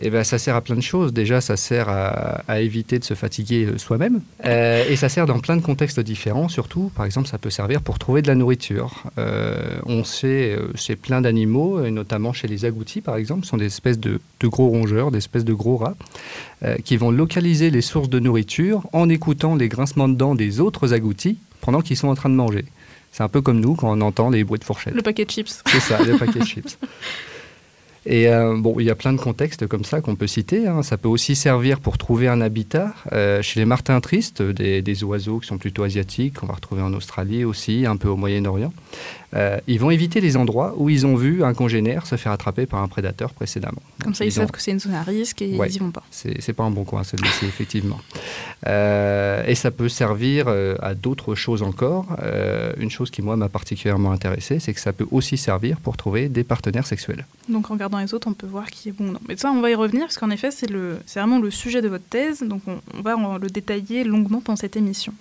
Eh 0.00 0.10
ben, 0.10 0.22
ça 0.22 0.38
sert 0.38 0.54
à 0.54 0.60
plein 0.60 0.76
de 0.76 0.80
choses. 0.80 1.12
Déjà, 1.12 1.40
ça 1.40 1.56
sert 1.56 1.88
à, 1.88 2.60
éviter 2.60 2.98
de 2.98 3.04
se 3.04 3.14
fatiguer 3.14 3.66
euh, 3.66 3.78
soi-même. 3.78 4.20
Euh, 4.44 4.84
et 4.88 4.96
ça 4.96 5.08
sert 5.08 5.26
dans 5.26 5.40
plein 5.40 5.56
de 5.56 5.62
contextes 5.62 6.00
différents, 6.00 6.48
surtout. 6.48 6.92
Par 6.94 7.04
exemple, 7.04 7.28
ça 7.28 7.38
peut 7.38 7.50
servir 7.50 7.82
pour 7.82 7.98
trouver 7.98 8.22
de 8.22 8.28
la 8.28 8.34
nourriture. 8.34 9.04
Euh, 9.18 9.78
on 9.86 10.04
sait, 10.04 10.56
chez 10.74 10.96
plein 10.96 11.20
d'animaux, 11.20 11.80
notamment 11.90 12.32
chez 12.32 12.46
les 12.46 12.64
agoutis, 12.64 13.00
par 13.00 13.16
exemple, 13.16 13.44
sont 13.44 13.56
des 13.56 13.66
espèces 13.66 13.98
de, 13.98 14.20
gros 14.44 14.68
rongeurs, 14.68 15.10
des 15.10 15.18
espèces 15.18 15.44
de 15.44 15.54
gros 15.54 15.76
rats, 15.76 15.96
qui 16.84 16.96
vont 16.96 17.10
localiser 17.10 17.70
les 17.70 17.82
sources 17.82 18.08
de 18.08 18.18
nourriture 18.18 18.88
en 18.92 19.08
écoutant 19.08 19.54
les 19.54 19.68
grincements 19.68 20.08
de 20.08 20.14
dents 20.14 20.34
des 20.34 20.60
autres 20.60 20.92
agoutis 20.92 21.38
pendant 21.60 21.80
qu'ils 21.80 21.96
sont 21.96 22.08
en 22.08 22.14
train 22.14 22.28
de 22.28 22.34
manger. 22.34 22.64
C'est 23.12 23.22
un 23.22 23.28
peu 23.28 23.40
comme 23.40 23.60
nous 23.60 23.74
quand 23.74 23.96
on 23.96 24.00
entend 24.00 24.30
les 24.30 24.44
bruits 24.44 24.58
de 24.58 24.64
fourchette. 24.64 24.94
Le 24.94 25.02
paquet 25.02 25.24
de 25.24 25.30
chips. 25.30 25.62
C'est 25.66 25.80
ça, 25.80 26.02
le 26.04 26.16
paquet 26.16 26.40
de 26.40 26.44
chips. 26.44 26.78
Et 28.06 28.28
euh, 28.28 28.56
bon, 28.56 28.76
il 28.78 28.86
y 28.86 28.90
a 28.90 28.94
plein 28.94 29.12
de 29.12 29.18
contextes 29.18 29.66
comme 29.66 29.84
ça 29.84 30.00
qu'on 30.00 30.16
peut 30.16 30.26
citer. 30.26 30.66
Hein. 30.66 30.82
Ça 30.82 30.96
peut 30.96 31.08
aussi 31.08 31.34
servir 31.34 31.80
pour 31.80 31.98
trouver 31.98 32.28
un 32.28 32.40
habitat. 32.40 32.94
Euh, 33.12 33.42
chez 33.42 33.60
les 33.60 33.66
martins 33.66 34.00
tristes, 34.00 34.42
des, 34.42 34.82
des, 34.82 35.04
oiseaux 35.04 35.38
qui 35.40 35.48
sont 35.48 35.58
plutôt 35.58 35.82
asiatiques, 35.82 36.34
qu'on 36.34 36.46
va 36.46 36.54
retrouver 36.54 36.82
en 36.82 36.92
Australie 36.94 37.44
aussi, 37.44 37.86
un 37.86 37.96
peu 37.96 38.08
au 38.08 38.16
Moyen-Orient. 38.16 38.72
Euh, 39.34 39.58
ils 39.66 39.78
vont 39.78 39.90
éviter 39.90 40.20
les 40.20 40.36
endroits 40.36 40.74
où 40.76 40.88
ils 40.88 41.06
ont 41.06 41.14
vu 41.14 41.44
un 41.44 41.52
congénère 41.52 42.06
se 42.06 42.16
faire 42.16 42.32
attraper 42.32 42.66
par 42.66 42.82
un 42.82 42.88
prédateur 42.88 43.34
précédemment. 43.34 43.82
Comme 44.02 44.14
ça, 44.14 44.24
ils, 44.24 44.32
savent 44.32 44.50
que 44.50 44.60
c'est 44.60 44.70
une 44.70 44.80
zone 44.80 44.94
à 44.94 45.02
risque 45.02 45.42
et 45.42 45.50
ils 45.50 45.60
n'y 45.60 45.78
vont 45.78 45.90
pas. 45.90 46.02
C'est 46.10 46.52
pas 46.52 46.64
un 46.64 46.70
bon 46.70 46.84
coin 46.84 47.04
celui-ci, 47.04 47.44
effectivement. 47.46 48.00
Euh, 48.66 49.44
et 49.46 49.54
ça 49.54 49.70
peut 49.70 49.88
servir 49.88 50.46
euh, 50.48 50.76
à 50.80 50.94
d'autres 50.94 51.34
choses 51.34 51.62
encore. 51.62 52.16
une 52.78 52.90
chose 52.90 53.10
qui, 53.10 53.22
moi, 53.22 53.36
m'a 53.36 53.48
particulièrement 53.48 54.12
intéressé, 54.12 54.58
c'est 54.58 54.72
que 54.72 54.80
ça 54.80 54.92
peut 54.92 55.06
aussi 55.10 55.36
servir 55.36 55.78
pour 55.80 55.96
trouver 55.96 56.28
des 56.28 56.44
partenaires 56.44 56.86
sexuels. 56.86 57.26
Donc, 57.48 57.70
en 57.70 57.74
regardant 57.74 57.98
les 57.98 58.14
autres, 58.14 58.28
on 58.28 58.34
peut 58.34 58.46
voir 58.46 58.66
qui 58.66 58.88
est 58.88 58.92
bon 58.92 59.08
ou 59.08 59.12
non. 59.12 59.20
Mais 59.28 59.36
ça, 59.36 59.50
on 59.50 59.60
va 59.60 59.70
y 59.70 59.74
revenir, 59.74 60.02
parce 60.02 60.18
qu'en 60.18 60.30
effet, 60.30 60.50
c'est 60.50 60.70
vraiment 60.70 61.38
le 61.38 61.50
sujet 61.50 61.82
de 61.82 61.88
votre 61.88 62.04
thèse. 62.04 62.42
Donc, 62.42 62.62
on, 62.66 62.80
on 62.94 63.02
va 63.02 63.38
le 63.38 63.48
détailler 63.48 64.04
longuement 64.04 64.40
pendant 64.40 64.56
cette 64.56 64.76
émission. 64.76 65.12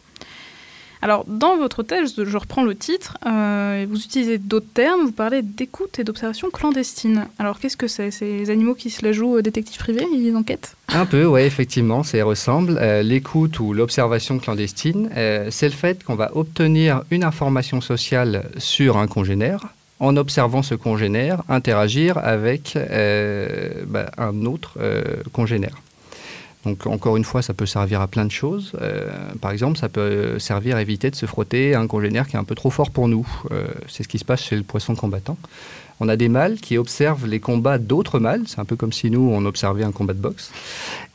Alors, 1.01 1.25
dans 1.27 1.57
votre 1.57 1.83
thèse, 1.83 2.13
je 2.17 2.37
reprends 2.37 2.63
le 2.63 2.75
titre, 2.75 3.17
euh, 3.25 3.85
vous 3.89 3.97
utilisez 3.97 4.37
d'autres 4.37 4.71
termes, 4.73 5.01
vous 5.05 5.11
parlez 5.11 5.41
d'écoute 5.41 5.99
et 5.99 6.03
d'observation 6.03 6.49
clandestine. 6.49 7.27
Alors, 7.37 7.59
qu'est-ce 7.59 7.77
que 7.77 7.87
c'est? 7.87 8.11
Ces 8.11 8.49
animaux 8.49 8.73
qui 8.73 8.89
se 8.89 9.05
la 9.05 9.11
jouent 9.11 9.41
détectives 9.41 9.77
privés, 9.77 10.05
ils 10.11 10.35
enquêtent 10.35 10.75
Un 10.89 11.05
peu, 11.05 11.25
oui, 11.25 11.41
effectivement, 11.41 12.03
ça 12.03 12.17
y 12.17 12.21
ressemble. 12.21 12.77
Euh, 12.81 13.03
l'écoute 13.03 13.59
ou 13.59 13.73
l'observation 13.73 14.39
clandestine, 14.39 15.09
euh, 15.15 15.49
c'est 15.51 15.67
le 15.67 15.75
fait 15.75 16.03
qu'on 16.03 16.15
va 16.15 16.31
obtenir 16.35 17.03
une 17.11 17.23
information 17.23 17.81
sociale 17.81 18.49
sur 18.57 18.97
un 18.97 19.07
congénère, 19.07 19.67
en 19.99 20.15
observant 20.17 20.61
ce 20.61 20.75
congénère 20.75 21.43
interagir 21.49 22.17
avec 22.19 22.77
bah, 23.87 24.11
un 24.17 24.45
autre 24.45 24.77
congénère. 25.33 25.75
Donc 26.67 26.85
encore 26.85 27.15
une 27.15 27.23
fois, 27.23 27.41
ça 27.41 27.53
peut 27.53 27.65
servir 27.65 28.01
à 28.01 28.07
plein 28.07 28.25
de 28.25 28.31
choses. 28.31 28.73
Euh, 28.81 29.07
par 29.39 29.51
exemple, 29.51 29.77
ça 29.77 29.87
peut 29.87 30.37
servir 30.37 30.75
à 30.75 30.81
éviter 30.81 31.09
de 31.09 31.15
se 31.15 31.25
frotter 31.25 31.73
à 31.73 31.79
un 31.79 31.87
congénère 31.87 32.27
qui 32.27 32.35
est 32.35 32.39
un 32.39 32.43
peu 32.43 32.55
trop 32.55 32.69
fort 32.69 32.91
pour 32.91 33.07
nous. 33.07 33.25
Euh, 33.51 33.67
c'est 33.87 34.03
ce 34.03 34.09
qui 34.09 34.19
se 34.19 34.25
passe 34.25 34.43
chez 34.43 34.57
le 34.57 34.63
poisson 34.63 34.93
combattant. 34.93 35.37
On 36.01 36.09
a 36.09 36.17
des 36.17 36.27
mâles 36.27 36.57
qui 36.57 36.77
observent 36.77 37.25
les 37.25 37.39
combats 37.39 37.77
d'autres 37.77 38.19
mâles. 38.19 38.43
C'est 38.47 38.59
un 38.59 38.65
peu 38.65 38.75
comme 38.75 38.91
si 38.91 39.09
nous, 39.09 39.31
on 39.31 39.45
observait 39.45 39.85
un 39.85 39.93
combat 39.93 40.13
de 40.13 40.19
boxe. 40.19 40.51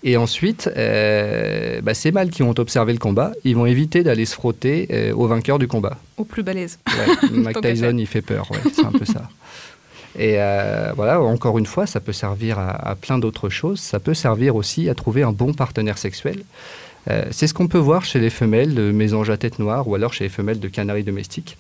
Et 0.03 0.17
ensuite, 0.17 0.71
euh, 0.75 1.83
bah, 1.83 1.93
ces 1.93 2.13
mâles 2.13 2.31
qui 2.31 2.43
ont 2.43 2.55
observé 2.57 2.95
le 2.95 2.99
combat, 2.99 3.33
ils 3.45 3.55
vont 3.55 3.67
éviter 3.67 4.03
d'aller 4.03 4.25
se 4.25 4.35
frotter 4.35 5.13
au 5.13 5.27
vainqueur 5.27 5.59
du 5.59 5.69
combat. 5.69 5.99
Au 6.17 6.25
plus 6.25 6.43
balèze. 6.43 6.79
Ouais, 6.89 7.53
Tyson, 7.63 7.97
il 7.99 8.07
fait 8.07 8.23
peur. 8.23 8.49
c'est 8.73 8.87
un 8.87 8.91
peu 8.91 9.05
ça. 9.05 9.29
Et 10.19 10.35
euh, 10.37 10.93
voilà, 10.95 11.21
encore 11.21 11.59
une 11.59 11.67
fois, 11.67 11.87
ça 11.87 12.01
peut 12.01 12.13
servir 12.13 12.59
à, 12.59 12.95
plein 12.97 13.19
d'autres 13.19 13.49
choses. 13.49 13.81
Ça 13.81 13.99
peut 13.99 14.15
servir 14.15 14.57
aussi 14.57 14.89
à 14.89 14.95
trouver 14.95 15.23
un 15.23 15.33
bon 15.33 15.55
partenaire 15.55 15.99
sexuel. 15.99 16.43
Euh, 17.11 17.25
c'est 17.31 17.47
ce 17.47 17.55
qu'on 17.55 17.69
peut 17.69 17.79
voir 17.79 18.05
chez 18.05 18.21
les 18.21 18.31
femelles 18.31 18.75
de 18.75 18.93
mésanges 18.93 19.31
à 19.31 19.37
tête 19.37 19.59
noire 19.59 19.89
ou 19.89 19.95
alors 19.95 20.13
chez 20.13 20.25
les 20.25 20.31
femelles 20.31 20.61
de 20.61 20.69
canaries 20.69 21.03
domestiques. 21.03 21.57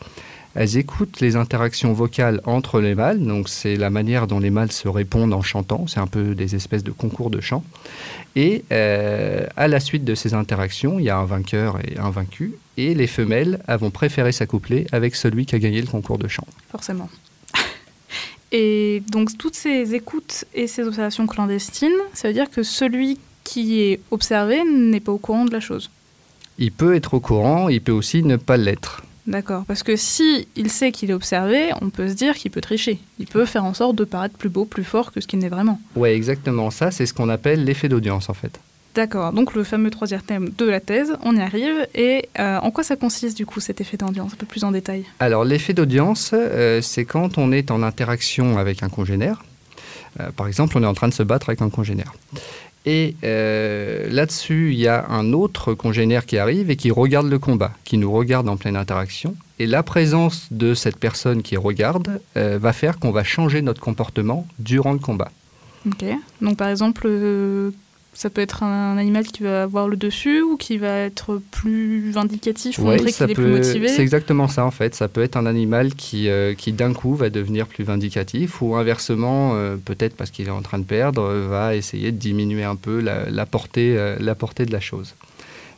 Elles 0.54 0.76
écoutent 0.76 1.20
les 1.20 1.36
interactions 1.36 1.94
vocales 1.94 2.42
entre 2.44 2.80
les 2.80 2.94
mâles, 2.94 3.24
donc 3.24 3.48
c'est 3.48 3.74
la 3.74 3.88
manière 3.88 4.26
dont 4.26 4.38
les 4.38 4.50
mâles 4.50 4.70
se 4.70 4.86
répondent 4.86 5.32
en 5.32 5.40
chantant, 5.40 5.86
c'est 5.86 5.98
un 5.98 6.06
peu 6.06 6.34
des 6.34 6.54
espèces 6.54 6.84
de 6.84 6.90
concours 6.90 7.30
de 7.30 7.40
chant. 7.40 7.64
Et 8.36 8.62
euh, 8.70 9.46
à 9.56 9.66
la 9.66 9.80
suite 9.80 10.04
de 10.04 10.14
ces 10.14 10.34
interactions, 10.34 10.98
il 10.98 11.06
y 11.06 11.10
a 11.10 11.16
un 11.16 11.24
vainqueur 11.24 11.78
et 11.80 11.98
un 11.98 12.10
vaincu, 12.10 12.52
et 12.76 12.94
les 12.94 13.06
femelles 13.06 13.60
vont 13.66 13.90
préférer 13.90 14.30
s'accoupler 14.30 14.86
avec 14.92 15.16
celui 15.16 15.46
qui 15.46 15.54
a 15.54 15.58
gagné 15.58 15.80
le 15.80 15.86
concours 15.86 16.18
de 16.18 16.28
chant. 16.28 16.46
Forcément. 16.70 17.08
Et 18.52 19.02
donc 19.10 19.36
toutes 19.38 19.54
ces 19.54 19.94
écoutes 19.94 20.44
et 20.54 20.66
ces 20.66 20.86
observations 20.86 21.26
clandestines, 21.26 21.90
ça 22.12 22.28
veut 22.28 22.34
dire 22.34 22.50
que 22.50 22.62
celui 22.62 23.18
qui 23.44 23.80
est 23.80 24.00
observé 24.10 24.62
n'est 24.64 25.00
pas 25.00 25.12
au 25.12 25.18
courant 25.18 25.46
de 25.46 25.50
la 25.50 25.60
chose. 25.60 25.90
Il 26.58 26.70
peut 26.70 26.94
être 26.94 27.14
au 27.14 27.20
courant, 27.20 27.68
il 27.68 27.80
peut 27.80 27.92
aussi 27.92 28.22
ne 28.22 28.36
pas 28.36 28.58
l'être. 28.58 29.02
D'accord, 29.26 29.64
parce 29.66 29.82
que 29.82 29.94
si 29.96 30.48
il 30.56 30.68
sait 30.68 30.90
qu'il 30.90 31.10
est 31.10 31.14
observé, 31.14 31.70
on 31.80 31.90
peut 31.90 32.08
se 32.08 32.14
dire 32.14 32.34
qu'il 32.34 32.50
peut 32.50 32.60
tricher. 32.60 32.98
Il 33.18 33.26
peut 33.26 33.46
faire 33.46 33.64
en 33.64 33.72
sorte 33.72 33.96
de 33.96 34.04
paraître 34.04 34.36
plus 34.36 34.48
beau, 34.48 34.64
plus 34.64 34.84
fort 34.84 35.12
que 35.12 35.20
ce 35.20 35.26
qu'il 35.26 35.38
n'est 35.38 35.48
vraiment. 35.48 35.80
Oui, 35.94 36.10
exactement. 36.10 36.70
Ça, 36.70 36.90
c'est 36.90 37.06
ce 37.06 37.14
qu'on 37.14 37.28
appelle 37.28 37.64
l'effet 37.64 37.88
d'audience, 37.88 38.28
en 38.28 38.34
fait. 38.34 38.60
D'accord, 38.94 39.32
donc 39.32 39.54
le 39.54 39.64
fameux 39.64 39.90
troisième 39.90 40.20
thème 40.20 40.50
de 40.58 40.66
la 40.66 40.78
thèse, 40.78 41.16
on 41.22 41.34
y 41.34 41.40
arrive. 41.40 41.86
Et 41.94 42.28
euh, 42.38 42.58
en 42.58 42.70
quoi 42.70 42.84
ça 42.84 42.96
consiste 42.96 43.36
du 43.36 43.46
coup 43.46 43.60
cet 43.60 43.80
effet 43.80 43.96
d'audience 43.96 44.34
Un 44.34 44.36
peu 44.36 44.44
plus 44.44 44.64
en 44.64 44.70
détail? 44.70 45.04
Alors 45.18 45.44
l'effet 45.44 45.72
d'audience, 45.72 46.32
euh, 46.34 46.82
c'est 46.82 47.06
quand 47.06 47.38
on 47.38 47.52
est 47.52 47.70
en 47.70 47.82
interaction 47.82 48.58
avec 48.58 48.82
un 48.82 48.90
congénère. 48.90 49.42
Euh, 50.20 50.30
par 50.30 50.46
exemple, 50.46 50.76
on 50.76 50.82
est 50.82 50.86
en 50.86 50.92
train 50.92 51.08
de 51.08 51.14
se 51.14 51.22
battre 51.22 51.48
avec 51.48 51.62
un 51.62 51.70
congénère. 51.70 52.12
Et 52.84 53.14
là-dessus, 53.22 54.72
il 54.72 54.78
y 54.78 54.88
a 54.88 55.06
un 55.08 55.32
autre 55.32 55.72
congénère 55.72 56.26
qui 56.26 56.36
arrive 56.36 56.68
et 56.68 56.76
qui 56.76 56.90
regarde 56.90 57.30
le 57.30 57.38
combat, 57.38 57.72
qui 57.84 57.96
nous 57.96 58.10
regarde 58.10 58.48
en 58.48 58.56
pleine 58.56 58.76
interaction. 58.76 59.36
Et 59.60 59.66
la 59.66 59.84
présence 59.84 60.48
de 60.50 60.74
cette 60.74 60.96
personne 60.96 61.42
qui 61.42 61.56
regarde 61.56 62.20
va 62.34 62.72
faire 62.72 62.98
qu'on 62.98 63.12
va 63.12 63.22
changer 63.22 63.62
notre 63.62 63.80
comportement 63.80 64.48
durant 64.58 64.92
le 64.92 64.98
combat. 64.98 65.30
Ok. 65.86 66.04
Donc 66.40 66.56
par 66.56 66.68
exemple, 66.68 67.06
ça 68.14 68.28
peut 68.28 68.42
être 68.42 68.62
un 68.62 68.98
animal 68.98 69.26
qui 69.26 69.42
va 69.42 69.62
avoir 69.62 69.88
le 69.88 69.96
dessus 69.96 70.42
ou 70.42 70.56
qui 70.58 70.76
va 70.76 70.98
être 70.98 71.40
plus 71.50 72.10
vindicatif, 72.10 72.78
ou 72.78 72.82
montrer 72.82 73.10
qu'il 73.10 73.30
est 73.30 73.34
plus 73.34 73.46
motivé. 73.46 73.88
C'est 73.88 74.02
exactement 74.02 74.48
ça 74.48 74.66
en 74.66 74.70
fait. 74.70 74.94
Ça 74.94 75.08
peut 75.08 75.22
être 75.22 75.36
un 75.36 75.46
animal 75.46 75.94
qui, 75.94 76.28
euh, 76.28 76.54
qui 76.54 76.72
d'un 76.72 76.92
coup 76.92 77.14
va 77.14 77.30
devenir 77.30 77.66
plus 77.66 77.84
vindicatif 77.84 78.60
ou 78.60 78.76
inversement, 78.76 79.52
euh, 79.54 79.76
peut-être 79.76 80.14
parce 80.14 80.30
qu'il 80.30 80.46
est 80.46 80.52
en 80.52 80.60
train 80.60 80.78
de 80.78 80.84
perdre, 80.84 81.22
va 81.22 81.74
essayer 81.74 82.12
de 82.12 82.18
diminuer 82.18 82.64
un 82.64 82.76
peu 82.76 83.00
la, 83.00 83.46
portée, 83.46 83.96
euh, 83.96 84.16
la 84.20 84.34
portée 84.34 84.66
de 84.66 84.72
la 84.72 84.80
chose. 84.80 85.14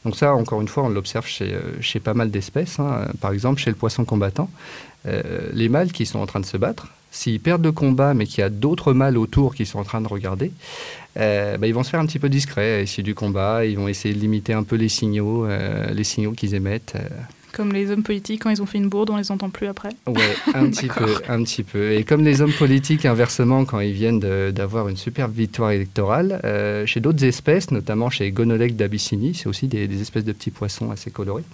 Donc 0.05 0.17
ça, 0.17 0.35
encore 0.35 0.61
une 0.61 0.69
fois, 0.69 0.83
on 0.83 0.89
l'observe 0.89 1.27
chez, 1.27 1.57
chez 1.81 2.01
pas 2.01 2.15
mal 2.15 2.31
d'espèces. 2.31 2.79
Hein. 2.79 3.07
Par 3.21 3.33
exemple, 3.33 3.59
chez 3.59 3.71
le 3.71 3.77
poisson 3.77 4.05
combattant, 4.05 4.51
les 5.55 5.69
mâles 5.71 5.93
qui 5.93 6.05
sont 6.05 6.19
en 6.19 6.27
train 6.27 6.41
de 6.41 6.47
se 6.47 6.59
battre, 6.59 6.89
S'ils 7.15 7.39
perdent 7.39 7.63
le 7.65 7.71
combat, 7.71 8.13
mais 8.13 8.27
qu'il 8.27 8.41
y 8.41 8.43
a 8.43 8.51
d'autres 8.51 8.93
mâles 8.93 9.17
autour 9.17 9.55
qui 9.55 9.67
sont 9.67 9.79
en 9.79 9.85
train 9.85 10.01
de 10.01 10.09
regarder, 10.09 10.51
euh, 11.17 11.57
bah, 11.57 11.69
ils 11.69 11.73
vont 11.73 11.85
se 11.85 11.91
faire 11.91 12.01
un 12.01 12.07
petit 12.07 12.19
peu 12.19 12.29
discrets 12.29 12.83
essayer 12.83 13.05
du 13.05 13.15
combat. 13.15 13.65
Ils 13.65 13.77
vont 13.77 13.87
essayer 13.87 14.13
de 14.13 14.19
limiter 14.19 14.53
un 14.53 14.65
peu 14.65 14.75
les 14.75 14.89
signaux, 14.89 15.47
euh, 15.47 15.87
les 15.93 16.03
signaux 16.03 16.33
qu'ils 16.33 16.55
émettent. 16.57 16.95
euh. 16.97 17.09
Comme 17.53 17.73
les 17.73 17.93
hommes 17.93 18.03
politiques, 18.03 18.43
quand 18.43 18.51
ils 18.51 18.61
ont 18.61 18.67
fait 18.67 18.79
une 18.79 18.89
bourde, 18.89 19.11
on 19.11 19.17
les 19.17 19.31
entend 19.31 19.49
plus 19.49 19.69
après. 19.69 19.91
Ouais, 20.09 20.35
un 20.55 20.69
petit 20.71 20.89
peu, 20.99 21.15
un 21.29 21.41
petit 21.45 21.63
peu. 21.63 21.93
Et 21.93 22.03
comme 22.03 22.25
les 22.25 22.41
hommes 22.41 22.53
politiques, 22.53 23.07
inversement, 23.07 23.65
quand 23.65 23.79
ils 23.79 23.93
viennent 23.93 24.19
d'avoir 24.51 24.89
une 24.89 24.97
superbe 24.97 25.33
victoire 25.33 25.71
électorale, 25.71 26.41
euh, 26.43 26.85
chez 26.85 26.99
d'autres 26.99 27.23
espèces, 27.25 27.71
notamment 27.71 28.11
chez 28.11 28.29
Gonolec 28.33 28.75
d'Abyssinie, 28.75 29.37
c'est 29.37 29.47
aussi 29.47 29.69
des, 29.69 29.87
des 29.87 30.01
espèces 30.03 30.25
de 30.25 30.33
petits 30.33 30.51
poissons 30.51 30.91
assez 30.91 31.13
colorés. 31.13 31.45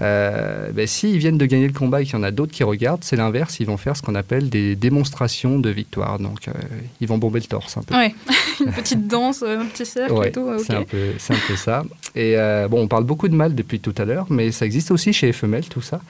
Euh, 0.00 0.70
ben, 0.72 0.86
S'ils 0.86 1.18
viennent 1.18 1.38
de 1.38 1.46
gagner 1.46 1.66
le 1.66 1.72
combat 1.72 2.00
et 2.00 2.04
qu'il 2.04 2.14
y 2.14 2.16
en 2.16 2.22
a 2.22 2.30
d'autres 2.30 2.52
qui 2.52 2.64
regardent, 2.64 3.04
c'est 3.04 3.16
l'inverse, 3.16 3.58
ils 3.60 3.66
vont 3.66 3.76
faire 3.76 3.96
ce 3.96 4.02
qu'on 4.02 4.14
appelle 4.14 4.48
des 4.48 4.76
démonstrations 4.76 5.58
de 5.58 5.70
victoire. 5.70 6.18
Donc, 6.18 6.48
euh, 6.48 6.52
ils 7.00 7.08
vont 7.08 7.18
bomber 7.18 7.40
le 7.40 7.46
torse 7.46 7.76
un 7.76 7.82
peu. 7.82 7.94
Ouais, 7.94 8.14
une 8.64 8.72
petite 8.72 9.06
danse, 9.06 9.42
un 9.42 9.66
petit 9.66 9.86
cercle 9.86 10.12
Ouais, 10.12 10.28
et 10.28 10.32
tout. 10.32 10.48
c'est 10.64 10.74
un 10.74 10.84
peu, 10.84 11.12
c'est 11.18 11.34
un 11.34 11.40
peu 11.46 11.56
ça. 11.56 11.84
Et 12.14 12.36
euh, 12.36 12.68
bon, 12.68 12.82
on 12.82 12.88
parle 12.88 13.04
beaucoup 13.04 13.28
de 13.28 13.34
mâles 13.34 13.54
depuis 13.54 13.80
tout 13.80 13.94
à 13.98 14.04
l'heure, 14.04 14.26
mais 14.30 14.52
ça 14.52 14.64
existe 14.64 14.90
aussi 14.90 15.12
chez 15.12 15.26
les 15.26 15.32
femelles, 15.32 15.66
tout 15.68 15.82
ça. 15.82 16.00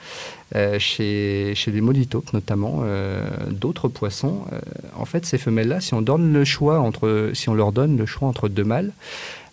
Euh, 0.55 0.79
chez, 0.79 1.53
chez 1.55 1.71
les 1.71 1.79
molitopes 1.79 2.33
notamment, 2.33 2.81
euh, 2.83 3.25
d'autres 3.49 3.87
poissons. 3.87 4.41
Euh, 4.51 4.59
en 4.97 5.05
fait, 5.05 5.25
ces 5.25 5.37
femelles-là, 5.37 5.79
si 5.79 5.93
on 5.93 6.01
donne 6.01 6.33
le 6.33 6.43
choix 6.43 6.79
entre, 6.79 7.31
si 7.33 7.47
on 7.47 7.53
leur 7.53 7.71
donne 7.71 7.95
le 7.97 8.05
choix 8.05 8.27
entre 8.27 8.49
deux 8.49 8.65
mâles, 8.65 8.91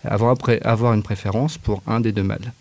elles 0.02 0.16
vont 0.16 0.28
après 0.28 0.61
avoir 0.62 0.94
une 0.94 1.04
préférence 1.04 1.56
pour 1.56 1.82
un 1.87 2.00
des 2.00 2.11
deux 2.11 2.25
mâles. 2.25 2.52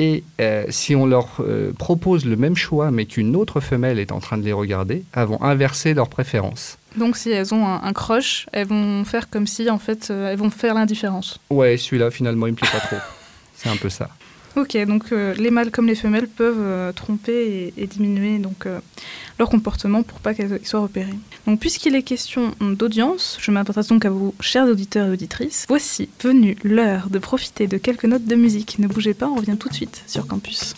Et 0.00 0.24
euh, 0.40 0.64
si 0.70 0.96
on 0.96 1.04
leur 1.04 1.36
euh, 1.40 1.74
propose 1.74 2.24
le 2.24 2.34
même 2.34 2.56
choix, 2.56 2.90
mais 2.90 3.04
qu'une 3.04 3.36
autre 3.36 3.60
femelle 3.60 3.98
est 3.98 4.12
en 4.12 4.18
train 4.18 4.38
de 4.38 4.42
les 4.42 4.54
regarder, 4.54 5.04
elles 5.14 5.26
vont 5.26 5.42
inverser 5.42 5.92
leur 5.92 6.08
préférence. 6.08 6.78
Donc 6.96 7.18
si 7.18 7.30
elles 7.30 7.52
ont 7.52 7.66
un, 7.66 7.82
un 7.82 7.92
crush, 7.92 8.46
elles 8.52 8.66
vont 8.66 9.04
faire 9.04 9.28
comme 9.28 9.46
si 9.46 9.68
en 9.68 9.78
fait 9.78 10.08
euh, 10.10 10.32
elles 10.32 10.38
vont 10.38 10.48
faire 10.48 10.72
l'indifférence. 10.72 11.38
Ouais, 11.50 11.76
celui-là, 11.76 12.10
finalement, 12.10 12.46
il 12.46 12.52
me 12.52 12.56
plaît 12.56 12.70
pas 12.72 12.80
trop. 12.80 12.96
C'est 13.54 13.68
un 13.68 13.76
peu 13.76 13.90
ça. 13.90 14.08
Ok, 14.56 14.76
donc 14.86 15.12
euh, 15.12 15.34
les 15.34 15.50
mâles 15.50 15.70
comme 15.70 15.86
les 15.86 15.94
femelles 15.94 16.28
peuvent 16.28 16.56
euh, 16.58 16.92
tromper 16.92 17.72
et, 17.76 17.86
diminuer 17.86 18.38
donc 18.38 18.66
euh, 18.66 18.80
leur 19.38 19.48
comportement 19.48 20.02
pour 20.02 20.18
pas 20.18 20.34
qu'elles 20.34 20.60
soient 20.64 20.80
repérées. 20.80 21.14
Donc 21.46 21.60
puisqu'il 21.60 21.94
est 21.94 22.02
question 22.02 22.54
d'audience, 22.60 23.38
je 23.40 23.50
m'adresse 23.50 23.88
donc 23.88 24.04
à 24.04 24.10
vous, 24.10 24.34
chers 24.40 24.66
auditeurs 24.66 25.06
et 25.06 25.10
auditrices. 25.10 25.66
Voici 25.68 26.08
venue 26.22 26.56
l'heure 26.64 27.10
de 27.10 27.18
profiter 27.18 27.66
de 27.66 27.76
quelques 27.76 28.04
notes 28.04 28.24
de 28.24 28.34
musique. 28.34 28.78
Ne 28.78 28.88
bougez 28.88 29.14
pas, 29.14 29.28
on 29.28 29.36
revient 29.36 29.56
tout 29.56 29.68
de 29.68 29.74
suite 29.74 30.02
sur 30.06 30.26
campus. 30.26 30.74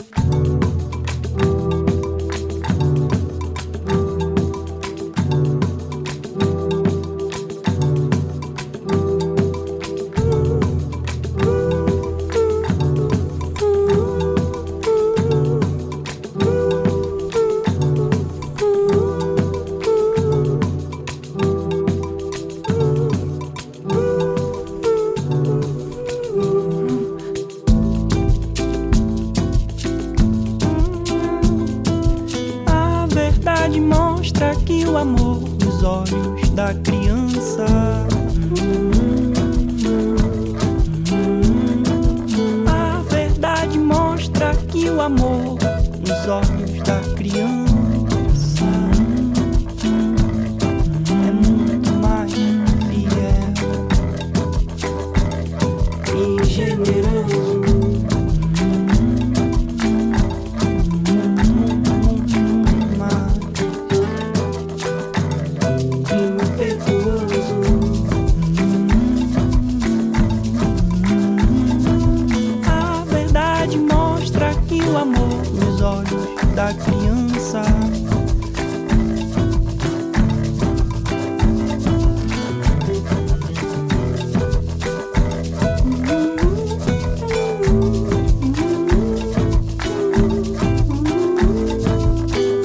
Olhos 75.92 76.54
da 76.54 76.72
criança 76.72 77.62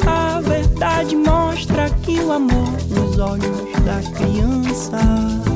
A 0.06 0.40
verdade 0.42 1.16
mostra 1.16 1.90
que 1.90 2.20
o 2.20 2.32
amor 2.32 2.72
nos 2.90 3.20
olhos 3.20 3.72
da 3.84 4.02
criança. 4.18 5.47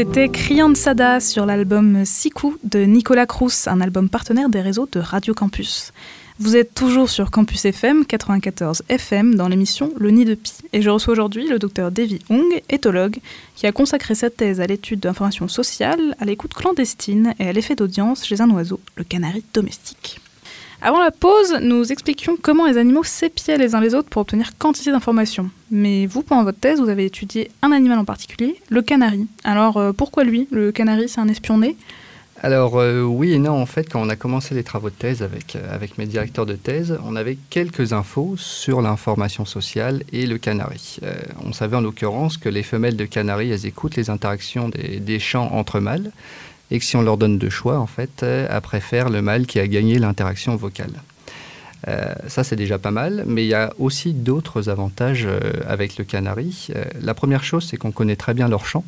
C'était 0.00 0.30
Criant 0.30 0.74
Sada 0.74 1.20
sur 1.20 1.44
l'album 1.44 2.06
Siku 2.06 2.56
de 2.64 2.84
Nicolas 2.84 3.26
Cruz, 3.26 3.66
un 3.66 3.82
album 3.82 4.08
partenaire 4.08 4.48
des 4.48 4.62
réseaux 4.62 4.88
de 4.90 4.98
Radio 4.98 5.34
Campus. 5.34 5.92
Vous 6.38 6.56
êtes 6.56 6.72
toujours 6.72 7.10
sur 7.10 7.30
Campus 7.30 7.66
FM 7.66 8.06
94 8.06 8.82
FM 8.88 9.34
dans 9.34 9.46
l'émission 9.46 9.92
Le 9.98 10.10
Nid 10.10 10.24
de 10.24 10.36
Pi. 10.36 10.52
Et 10.72 10.80
je 10.80 10.88
reçois 10.88 11.12
aujourd'hui 11.12 11.48
le 11.48 11.58
docteur 11.58 11.90
Davy 11.90 12.18
Hong, 12.30 12.62
éthologue, 12.70 13.18
qui 13.56 13.66
a 13.66 13.72
consacré 13.72 14.14
sa 14.14 14.30
thèse 14.30 14.62
à 14.62 14.66
l'étude 14.66 15.00
d'informations 15.00 15.48
sociales, 15.48 16.16
à 16.18 16.24
l'écoute 16.24 16.54
clandestine 16.54 17.34
et 17.38 17.48
à 17.48 17.52
l'effet 17.52 17.74
d'audience 17.74 18.24
chez 18.24 18.40
un 18.40 18.48
oiseau, 18.48 18.80
le 18.96 19.04
canari 19.04 19.44
domestique. 19.52 20.18
Avant 20.82 20.98
la 20.98 21.10
pause, 21.10 21.58
nous 21.60 21.92
expliquions 21.92 22.38
comment 22.40 22.64
les 22.64 22.78
animaux 22.78 23.04
s'épiaient 23.04 23.58
les 23.58 23.74
uns 23.74 23.80
les 23.80 23.94
autres 23.94 24.08
pour 24.08 24.22
obtenir 24.22 24.56
quantité 24.56 24.90
d'informations. 24.90 25.50
Mais 25.70 26.06
vous, 26.06 26.22
pendant 26.22 26.42
votre 26.42 26.58
thèse, 26.58 26.80
vous 26.80 26.88
avez 26.88 27.04
étudié 27.04 27.50
un 27.60 27.70
animal 27.70 27.98
en 27.98 28.06
particulier, 28.06 28.58
le 28.70 28.80
canari. 28.80 29.26
Alors 29.44 29.76
euh, 29.76 29.92
pourquoi 29.92 30.24
lui? 30.24 30.48
Le 30.50 30.72
canari, 30.72 31.06
c'est 31.06 31.20
un 31.20 31.28
espion 31.28 31.58
né? 31.58 31.76
Alors 32.42 32.78
euh, 32.78 33.02
oui 33.02 33.34
et 33.34 33.38
non, 33.38 33.60
en 33.60 33.66
fait, 33.66 33.92
quand 33.92 34.00
on 34.00 34.08
a 34.08 34.16
commencé 34.16 34.54
les 34.54 34.62
travaux 34.64 34.88
de 34.88 34.94
thèse 34.94 35.22
avec, 35.22 35.54
euh, 35.54 35.74
avec 35.74 35.98
mes 35.98 36.06
directeurs 36.06 36.46
de 36.46 36.54
thèse, 36.54 36.98
on 37.04 37.14
avait 37.14 37.36
quelques 37.50 37.92
infos 37.92 38.36
sur 38.38 38.80
l'information 38.80 39.44
sociale 39.44 40.02
et 40.14 40.24
le 40.24 40.38
canari. 40.38 40.96
On 41.44 41.52
savait 41.52 41.76
en 41.76 41.82
l'occurrence 41.82 42.38
que 42.38 42.48
les 42.48 42.62
femelles 42.62 42.96
de 42.96 43.04
canari, 43.04 43.50
elles 43.50 43.66
écoutent 43.66 43.96
les 43.96 44.08
interactions 44.08 44.70
des, 44.70 44.98
des 44.98 45.18
chants 45.18 45.50
entre 45.52 45.78
mâles, 45.78 46.10
et 46.70 46.78
que 46.78 46.84
si 46.84 46.96
on 46.96 47.02
leur 47.02 47.16
donne 47.16 47.38
deux 47.38 47.50
choix, 47.50 47.78
en 47.78 47.86
fait, 47.86 48.22
euh, 48.22 48.46
elles 48.50 48.60
préfèrent 48.60 49.10
le 49.10 49.22
mâle 49.22 49.46
qui 49.46 49.58
a 49.58 49.66
gagné 49.66 49.98
l'interaction 49.98 50.56
vocale. 50.56 50.92
Euh, 51.88 52.14
ça, 52.28 52.44
c'est 52.44 52.56
déjà 52.56 52.78
pas 52.78 52.90
mal, 52.90 53.24
mais 53.26 53.44
il 53.44 53.48
y 53.48 53.54
a 53.54 53.72
aussi 53.78 54.12
d'autres 54.12 54.68
avantages 54.68 55.26
euh, 55.26 55.40
avec 55.66 55.96
le 55.96 56.04
canari. 56.04 56.68
La 57.00 57.14
première 57.14 57.42
chose, 57.42 57.66
c'est 57.68 57.76
qu'on 57.76 57.90
connaît 57.90 58.16
très 58.16 58.34
bien 58.34 58.48
leur 58.48 58.66
chant 58.66 58.84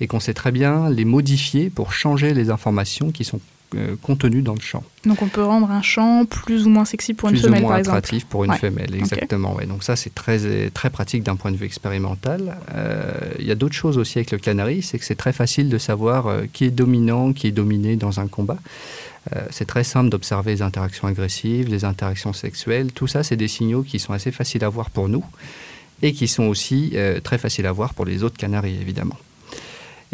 et 0.00 0.06
qu'on 0.06 0.20
sait 0.20 0.34
très 0.34 0.50
bien 0.50 0.90
les 0.90 1.04
modifier 1.04 1.70
pour 1.70 1.92
changer 1.92 2.34
les 2.34 2.50
informations 2.50 3.12
qui 3.12 3.24
sont 3.24 3.40
euh, 3.76 3.96
contenus 4.00 4.42
dans 4.44 4.54
le 4.54 4.60
champ. 4.60 4.82
Donc 5.04 5.20
on 5.22 5.28
peut 5.28 5.42
rendre 5.44 5.70
un 5.70 5.82
champ 5.82 6.24
plus 6.24 6.66
ou 6.66 6.70
moins 6.70 6.84
sexy 6.84 7.12
pour 7.14 7.28
plus 7.28 7.38
une 7.38 7.44
femelle, 7.44 7.58
ou 7.58 7.62
moins 7.62 7.70
par 7.72 7.78
exemple. 7.78 7.98
attractif 7.98 8.24
pour 8.26 8.44
une 8.44 8.50
Ouais. 8.52 8.58
femelle, 8.58 8.94
exactement. 8.94 9.54
ouais. 9.54 9.66
Donc 9.66 9.84
ça, 9.84 9.96
c'est 9.96 10.14
très, 10.14 10.70
très 10.70 10.90
pratique 10.90 11.22
d'un 11.22 11.36
point 11.36 11.50
de 11.52 11.56
vue 11.56 11.66
expérimental. 11.66 12.56
Euh, 12.74 13.12
Il 13.38 13.46
y 13.46 13.50
a 13.50 13.54
d'autres 13.54 13.74
choses 13.74 13.98
aussi 13.98 14.18
avec 14.18 14.30
le 14.30 14.38
canari, 14.38 14.82
c'est 14.82 14.98
que 14.98 15.04
c'est 15.04 15.14
très 15.14 15.32
facile 15.32 15.68
de 15.68 15.78
savoir 15.78 16.26
euh, 16.26 16.44
qui 16.52 16.64
est 16.64 16.70
dominant, 16.70 17.32
qui 17.32 17.46
est 17.48 17.52
dominé 17.52 17.96
dans 17.96 18.20
un 18.20 18.26
combat. 18.28 18.58
Euh, 19.34 19.40
c'est 19.50 19.66
très 19.66 19.84
simple 19.84 20.10
d'observer 20.10 20.52
les 20.52 20.62
interactions 20.62 21.08
agressives, 21.08 21.68
les 21.68 21.84
interactions 21.84 22.32
sexuelles. 22.32 22.92
Tout 22.92 23.06
ça, 23.06 23.22
c'est 23.22 23.36
des 23.36 23.48
signaux 23.48 23.82
qui 23.82 23.98
sont 23.98 24.12
assez 24.12 24.30
faciles 24.32 24.64
à 24.64 24.68
voir 24.68 24.90
pour 24.90 25.08
nous 25.08 25.24
et 26.02 26.12
qui 26.12 26.28
sont 26.28 26.44
aussi 26.44 26.94
très 27.22 27.38
faciles 27.38 27.66
à 27.66 27.72
voir 27.72 27.94
pour 27.94 28.04
les 28.04 28.22
autres 28.24 28.36
canaris, 28.36 28.76
évidemment. 28.80 29.16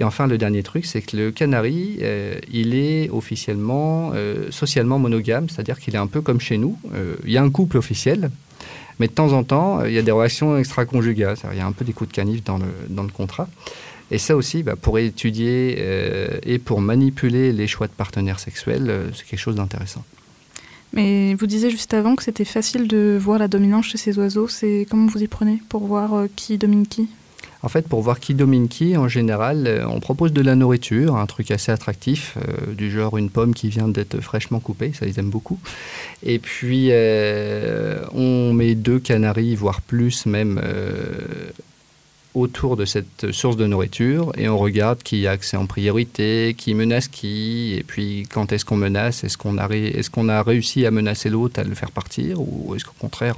Et 0.01 0.05
enfin, 0.05 0.27
le 0.27 0.39
dernier 0.39 0.63
truc, 0.63 0.87
c'est 0.87 1.03
que 1.03 1.15
le 1.15 1.31
canari, 1.31 1.99
euh, 2.01 2.35
il 2.51 2.75
est 2.75 3.11
officiellement, 3.11 4.13
euh, 4.15 4.51
socialement 4.51 4.99
monogame, 4.99 5.51
c'est-à-dire 5.51 5.79
qu'il 5.79 5.95
est 5.95 5.99
un 5.99 6.07
peu 6.07 6.23
comme 6.23 6.41
chez 6.41 6.57
nous. 6.57 6.79
Euh, 6.95 7.17
il 7.27 7.33
y 7.33 7.37
a 7.37 7.43
un 7.43 7.51
couple 7.51 7.77
officiel, 7.77 8.31
mais 8.99 9.09
de 9.09 9.13
temps 9.13 9.33
en 9.35 9.45
temps, 9.45 9.85
il 9.85 9.93
y 9.93 9.99
a 9.99 10.03
des 10.03 10.11
relations 10.11 10.57
extra-conjugales. 10.57 11.37
Il 11.53 11.59
y 11.59 11.61
a 11.61 11.67
un 11.67 11.73
peu 11.73 11.85
des 11.85 11.93
coups 11.93 12.09
de 12.09 12.15
canif 12.15 12.43
dans 12.43 12.57
le, 12.57 12.65
dans 12.89 13.03
le 13.03 13.11
contrat. 13.11 13.47
Et 14.11 14.17
ça 14.17 14.37
aussi, 14.37 14.63
bah, 14.63 14.75
pour 14.75 14.99
étudier 14.99 15.79
et 16.45 16.59
pour 16.59 16.81
manipuler 16.81 17.53
les 17.53 17.67
choix 17.67 17.87
de 17.87 17.93
partenaires 17.93 18.41
sexuels, 18.41 19.11
c'est 19.15 19.27
quelque 19.27 19.39
chose 19.39 19.55
d'intéressant. 19.55 20.03
Mais 20.93 21.35
vous 21.35 21.47
disiez 21.47 21.71
juste 21.71 21.95
avant 21.95 22.17
que 22.17 22.25
c'était 22.25 22.45
facile 22.45 22.89
de 22.89 23.17
voir 23.21 23.39
la 23.39 23.47
dominance 23.47 23.87
chez 23.87 23.99
ces 23.99 24.19
oiseaux. 24.19 24.49
C'est 24.49 24.87
comment 24.91 25.07
vous 25.07 25.23
y 25.23 25.29
prenez 25.29 25.63
pour 25.69 25.87
voir 25.87 26.25
qui 26.35 26.59
domine 26.59 26.87
qui? 26.87 27.09
En 27.62 27.68
fait, 27.68 27.87
pour 27.87 28.01
voir 28.01 28.20
qui 28.20 28.33
domine 28.35 28.68
qui, 28.68 28.96
en 28.96 29.07
général, 29.07 29.66
euh, 29.66 29.87
on 29.87 30.01
propose 30.01 30.33
de 30.33 30.40
la 30.40 30.55
nourriture, 30.55 31.16
un 31.16 31.27
truc 31.27 31.51
assez 31.51 31.70
attractif, 31.70 32.38
euh, 32.38 32.73
du 32.73 32.90
genre 32.90 33.18
une 33.18 33.29
pomme 33.29 33.53
qui 33.53 33.68
vient 33.68 33.87
d'être 33.88 34.20
fraîchement 34.20 34.61
coupée, 34.61 34.92
ça 34.99 35.05
ils 35.07 35.18
aiment 35.18 35.29
beaucoup. 35.31 35.59
Et 36.23 36.38
puis, 36.38 36.88
euh, 36.90 37.99
on 38.14 38.55
met 38.55 38.75
deux 38.75 38.99
canaris, 38.99 39.57
voire 39.57 39.83
plus 39.83 40.25
même, 40.25 40.59
autour 42.35 42.77
de 42.77 42.85
cette 42.85 43.33
source 43.33 43.57
de 43.57 43.66
nourriture, 43.66 44.33
et 44.38 44.49
on 44.49 44.57
regarde 44.57 45.03
qui 45.03 45.27
a 45.27 45.33
accès 45.33 45.57
en 45.57 45.66
priorité, 45.66 46.55
qui 46.57 46.75
menace 46.75 47.09
qui, 47.09 47.75
et 47.77 47.83
puis 47.83 48.27
quand 48.33 48.53
est-ce 48.53 48.64
qu'on 48.64 48.77
menace, 48.77 49.25
est-ce 49.25 49.37
qu'on 49.37 49.59
a, 50.29 50.42
réussi 50.42 50.87
à 50.87 50.90
menacer 50.90 51.29
l'autre, 51.29 51.61
à 51.61 51.64
le 51.64 51.75
faire 51.75 51.90
partir, 51.90 52.40
ou 52.40 52.75
est-ce 52.75 52.85
qu'au 52.85 52.94
contraire, 52.99 53.37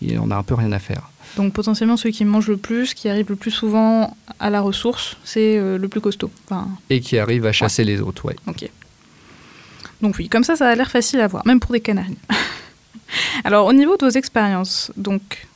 il- 0.00 0.18
on 0.20 0.30
a 0.30 0.36
un 0.36 0.42
peu 0.42 0.54
rien 0.54 0.70
à 0.72 0.78
faire. 0.78 1.10
Donc 1.36 1.52
potentiellement 1.52 1.96
celui 1.96 2.14
qui 2.14 2.24
mange 2.24 2.48
le 2.48 2.56
plus, 2.56 2.94
qui 2.94 3.08
arrive 3.08 3.28
le 3.28 3.36
plus 3.36 3.50
souvent 3.50 4.16
à 4.38 4.50
la 4.50 4.60
ressource, 4.60 5.16
c'est 5.24 5.58
euh, 5.58 5.76
le 5.78 5.88
plus 5.88 6.00
costaud. 6.00 6.30
Enfin, 6.44 6.68
Et 6.88 7.00
qui 7.00 7.18
arrive 7.18 7.46
à 7.46 7.52
chasser 7.52 7.84
les 7.84 8.00
autres, 8.00 8.24
ouais. 8.24 8.36
ok. 8.46 8.68
Donc 10.00 10.16
oui, 10.18 10.28
comme 10.28 10.44
ça, 10.44 10.56
ça 10.56 10.68
a 10.68 10.74
l'air 10.74 10.90
facile 10.90 11.20
à 11.20 11.26
voir, 11.26 11.46
même 11.46 11.60
pour 11.60 11.72
des 11.72 11.80
canaris. 11.80 12.16
Alors 13.44 13.66
au 13.66 13.72
niveau 13.72 13.96
de 13.96 14.04
vos 14.04 14.10
expériences, 14.10 14.92
donc 14.96 15.46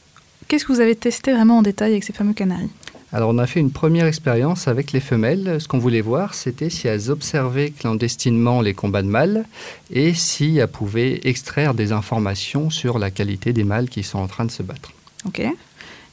qu'est-ce 0.49 0.65
que 0.65 0.73
vous 0.73 0.81
avez 0.81 0.97
testé 0.97 1.33
vraiment 1.33 1.59
en 1.59 1.63
détail 1.63 1.93
avec 1.93 2.05
ces 2.05 2.13
fameux 2.13 2.33
canaris 2.33 2.71
Alors 3.13 3.31
on 3.31 3.39
a 3.39 3.47
fait 3.47 3.61
une 3.61 3.71
première 3.71 4.07
expérience 4.07 4.69
avec 4.69 4.93
les 4.93 5.01
femelles. 5.01 5.61
Ce 5.61 5.69
qu'on 5.69 5.79
voulait 5.79 6.01
voir, 6.01 6.35
c'était 6.35 6.71
si 6.71 6.89
elles 6.89 7.11
observaient 7.11 7.71
clandestinement 7.71 8.61
les 8.61 8.75
combats 8.75 9.03
de 9.03 9.09
mâles 9.09 9.45
et 9.91 10.15
si 10.15 10.59
elles 10.59 10.69
pouvaient 10.69 11.21
extraire 11.25 11.75
des 11.75 11.93
informations 11.93 12.71
sur 12.71 12.99
la 12.99 13.11
qualité 13.11 13.53
des 13.53 13.65
mâles 13.65 13.89
qui 13.89 14.03
sont 14.03 14.19
en 14.19 14.29
train 14.29 14.45
de 14.45 14.51
se 14.51 14.63
battre. 14.63 14.93
Ok. 15.27 15.43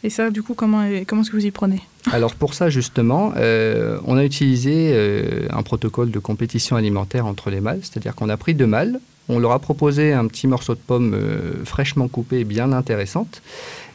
Et 0.04 0.10
ça, 0.10 0.30
du 0.30 0.44
coup, 0.44 0.54
comment, 0.54 0.88
comment 1.08 1.22
est-ce 1.22 1.32
que 1.32 1.38
vous 1.38 1.46
y 1.46 1.52
prenez? 1.52 1.82
Alors 2.12 2.36
pour 2.36 2.54
ça 2.54 2.70
justement, 2.70 3.34
euh, 3.36 4.00
on 4.06 4.18
a 4.18 4.24
utilisé 4.24 4.92
euh, 4.94 5.48
un 5.50 5.62
protocole 5.64 6.10
de 6.12 6.20
compétition 6.20 6.76
alimentaire 6.78 7.26
entre 7.26 7.50
les 7.50 7.60
mâles, 7.60 7.80
c'est-à-dire 7.82 8.16
qu'on 8.16 8.30
a 8.30 8.38
pris 8.38 8.54
deux 8.54 8.68
mâles, 8.68 9.00
on 9.28 9.40
leur 9.40 9.52
a 9.52 9.60
proposé 9.60 10.14
un 10.14 10.26
petit 10.28 10.48
morceau 10.48 10.74
de 10.74 10.80
pomme 10.80 11.14
euh, 11.14 11.66
fraîchement 11.66 12.08
coupé, 12.08 12.46
bien 12.46 12.72
intéressante, 12.72 13.42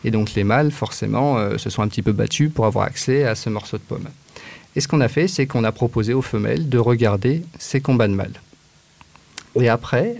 et 0.04 0.10
donc 0.10 0.34
les 0.34 0.44
mâles 0.44 0.72
forcément 0.72 1.38
euh, 1.38 1.56
se 1.56 1.70
sont 1.70 1.80
un 1.80 1.88
petit 1.88 2.02
peu 2.02 2.12
battus 2.12 2.50
pour 2.52 2.66
avoir 2.66 2.84
accès 2.84 3.24
à 3.24 3.34
ce 3.34 3.48
morceau 3.48 3.78
de 3.78 3.82
pomme. 3.82 4.08
Et 4.76 4.80
ce 4.80 4.88
qu'on 4.88 5.00
a 5.00 5.08
fait, 5.08 5.28
c'est 5.28 5.46
qu'on 5.46 5.64
a 5.64 5.72
proposé 5.72 6.12
aux 6.12 6.22
femelles 6.22 6.68
de 6.68 6.78
regarder 6.78 7.42
ces 7.58 7.80
combats 7.80 8.08
de 8.08 8.14
mâles. 8.14 8.40
Et 9.54 9.68
après, 9.68 10.16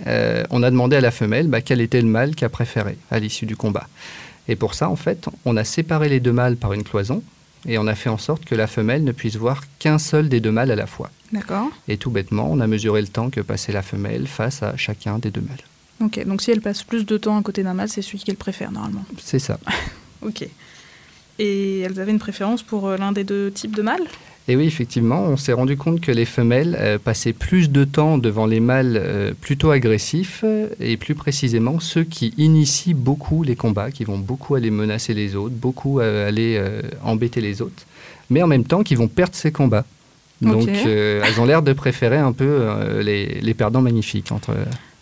on 0.51 0.61
a 0.61 0.69
demandé 0.69 0.95
à 0.95 1.01
la 1.01 1.09
femelle 1.09 1.47
bah, 1.47 1.61
quel 1.61 1.81
était 1.81 1.99
le 1.99 2.07
mâle 2.07 2.35
qu'elle 2.35 2.51
préférait 2.51 2.97
à 3.09 3.17
l'issue 3.17 3.47
du 3.47 3.55
combat. 3.55 3.87
Et 4.47 4.55
pour 4.55 4.73
ça, 4.73 4.89
en 4.89 4.95
fait, 4.95 5.27
on 5.45 5.55
a 5.57 5.63
séparé 5.63 6.09
les 6.09 6.19
deux 6.19 6.33
mâles 6.33 6.57
par 6.57 6.73
une 6.73 6.83
cloison 6.83 7.23
et 7.65 7.77
on 7.77 7.87
a 7.87 7.95
fait 7.95 8.09
en 8.09 8.17
sorte 8.17 8.43
que 8.45 8.55
la 8.55 8.67
femelle 8.67 9.03
ne 9.03 9.11
puisse 9.11 9.37
voir 9.37 9.63
qu'un 9.79 9.97
seul 9.97 10.27
des 10.27 10.41
deux 10.41 10.51
mâles 10.51 10.71
à 10.71 10.75
la 10.75 10.85
fois. 10.87 11.09
D'accord. 11.31 11.69
Et 11.87 11.97
tout 11.97 12.11
bêtement, 12.11 12.49
on 12.51 12.59
a 12.59 12.67
mesuré 12.67 13.01
le 13.01 13.07
temps 13.07 13.29
que 13.29 13.39
passait 13.41 13.71
la 13.71 13.81
femelle 13.81 14.27
face 14.27 14.63
à 14.63 14.75
chacun 14.75 15.19
des 15.19 15.31
deux 15.31 15.41
mâles. 15.41 15.63
Ok, 16.01 16.25
donc 16.25 16.41
si 16.41 16.51
elle 16.51 16.61
passe 16.61 16.83
plus 16.83 17.05
de 17.05 17.17
temps 17.17 17.37
à 17.37 17.41
côté 17.41 17.63
d'un 17.63 17.73
mâle, 17.73 17.87
c'est 17.89 18.01
celui 18.01 18.19
qu'elle 18.19 18.35
préfère 18.35 18.71
normalement. 18.71 19.05
C'est 19.17 19.39
ça. 19.39 19.59
Ok. 20.25 20.47
Et 21.37 21.79
elles 21.81 21.99
avaient 21.99 22.11
une 22.11 22.19
préférence 22.19 22.63
pour 22.63 22.87
euh, 22.87 22.95
l'un 22.95 23.11
des 23.11 23.25
deux 23.25 23.51
types 23.51 23.75
de 23.75 23.81
mâles? 23.81 24.05
Et 24.49 24.57
oui, 24.57 24.65
effectivement, 24.65 25.21
on 25.21 25.37
s'est 25.37 25.53
rendu 25.53 25.77
compte 25.77 26.01
que 26.01 26.11
les 26.11 26.25
femelles 26.25 26.75
euh, 26.77 26.97
passaient 26.99 27.31
plus 27.31 27.69
de 27.69 27.85
temps 27.85 28.17
devant 28.17 28.45
les 28.45 28.59
mâles 28.59 28.99
euh, 29.01 29.31
plutôt 29.39 29.71
agressifs, 29.71 30.41
euh, 30.43 30.67
et 30.81 30.97
plus 30.97 31.15
précisément 31.15 31.79
ceux 31.79 32.03
qui 32.03 32.33
initient 32.37 32.93
beaucoup 32.93 33.43
les 33.43 33.55
combats, 33.55 33.89
qui 33.89 34.03
vont 34.03 34.17
beaucoup 34.17 34.55
aller 34.55 34.69
menacer 34.69 35.13
les 35.13 35.37
autres, 35.37 35.55
beaucoup 35.55 35.99
aller 35.99 36.61
embêter 37.03 37.39
les 37.39 37.61
autres, 37.61 37.85
mais 38.29 38.41
en 38.41 38.47
même 38.47 38.65
temps 38.65 38.83
qui 38.83 38.95
vont 38.95 39.07
perdre 39.07 39.35
ces 39.35 39.51
combats. 39.51 39.85
Donc 40.41 40.67
elles 40.67 41.39
ont 41.39 41.45
l'air 41.45 41.61
de 41.61 41.71
préférer 41.71 42.17
un 42.17 42.33
peu 42.33 42.99
les, 43.01 43.39
les 43.41 43.53
perdants 43.53 43.81
magnifiques 43.81 44.31
entre... 44.31 44.53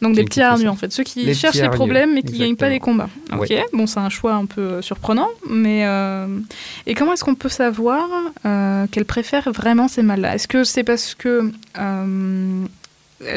Donc 0.01 0.15
des 0.15 0.23
petits 0.23 0.39
façon. 0.39 0.65
en 0.67 0.75
fait, 0.75 0.91
ceux 0.91 1.03
qui 1.03 1.23
Les 1.25 1.33
cherchent 1.35 1.57
les 1.61 1.69
problèmes 1.69 2.13
mais 2.15 2.23
qui 2.23 2.37
gagnent 2.39 2.55
pas 2.55 2.69
les 2.69 2.79
combats. 2.79 3.09
Ok, 3.31 3.41
Ouais. 3.49 3.63
bon 3.73 3.85
c'est 3.85 3.99
un 3.99 4.09
choix 4.09 4.33
un 4.33 4.45
peu 4.45 4.61
euh, 4.61 4.81
surprenant, 4.81 5.29
mais 5.49 5.85
euh, 5.85 6.25
et 6.87 6.95
comment 6.95 7.13
est-ce 7.13 7.23
qu'on 7.23 7.35
peut 7.35 7.49
savoir 7.49 8.07
euh, 8.45 8.87
qu'elles 8.91 9.05
préfèrent 9.05 9.51
vraiment 9.51 9.87
ces 9.87 10.01
mâles-là? 10.01 10.35
Est-ce 10.35 10.47
que 10.47 10.63
c'est 10.63 10.83
parce 10.83 11.13
que 11.13 11.51
euh, 11.77 12.65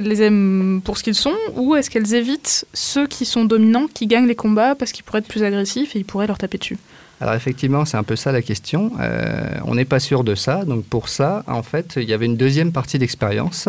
les 0.00 0.22
aiment 0.22 0.80
pour 0.82 0.96
ce 0.96 1.02
qu'ils 1.02 1.14
sont, 1.14 1.34
ou 1.56 1.74
est-ce 1.76 1.90
qu'elles 1.90 2.14
évitent 2.14 2.64
ceux 2.72 3.06
qui 3.06 3.26
sont 3.26 3.44
dominants, 3.44 3.86
qui 3.92 4.06
gagnent 4.06 4.26
les 4.26 4.34
combats 4.34 4.74
parce 4.74 4.92
qu'ils 4.92 5.04
pourraient 5.04 5.18
être 5.18 5.28
plus 5.28 5.42
agressifs 5.42 5.94
et 5.94 5.98
ils 5.98 6.04
pourraient 6.06 6.26
leur 6.26 6.38
taper 6.38 6.56
dessus? 6.56 6.78
Alors 7.20 7.34
effectivement, 7.34 7.84
c'est 7.84 7.96
un 7.96 8.02
peu 8.02 8.16
ça 8.16 8.32
la 8.32 8.42
question. 8.42 8.90
Euh, 9.00 9.48
on 9.66 9.76
n'est 9.76 9.84
pas 9.84 10.00
sûr 10.00 10.24
de 10.24 10.34
ça. 10.34 10.64
Donc 10.64 10.84
pour 10.84 11.08
ça, 11.08 11.44
en 11.46 11.62
fait, 11.62 11.94
il 11.96 12.04
y 12.08 12.12
avait 12.12 12.26
une 12.26 12.36
deuxième 12.36 12.72
partie 12.72 12.98
d'expérience. 12.98 13.68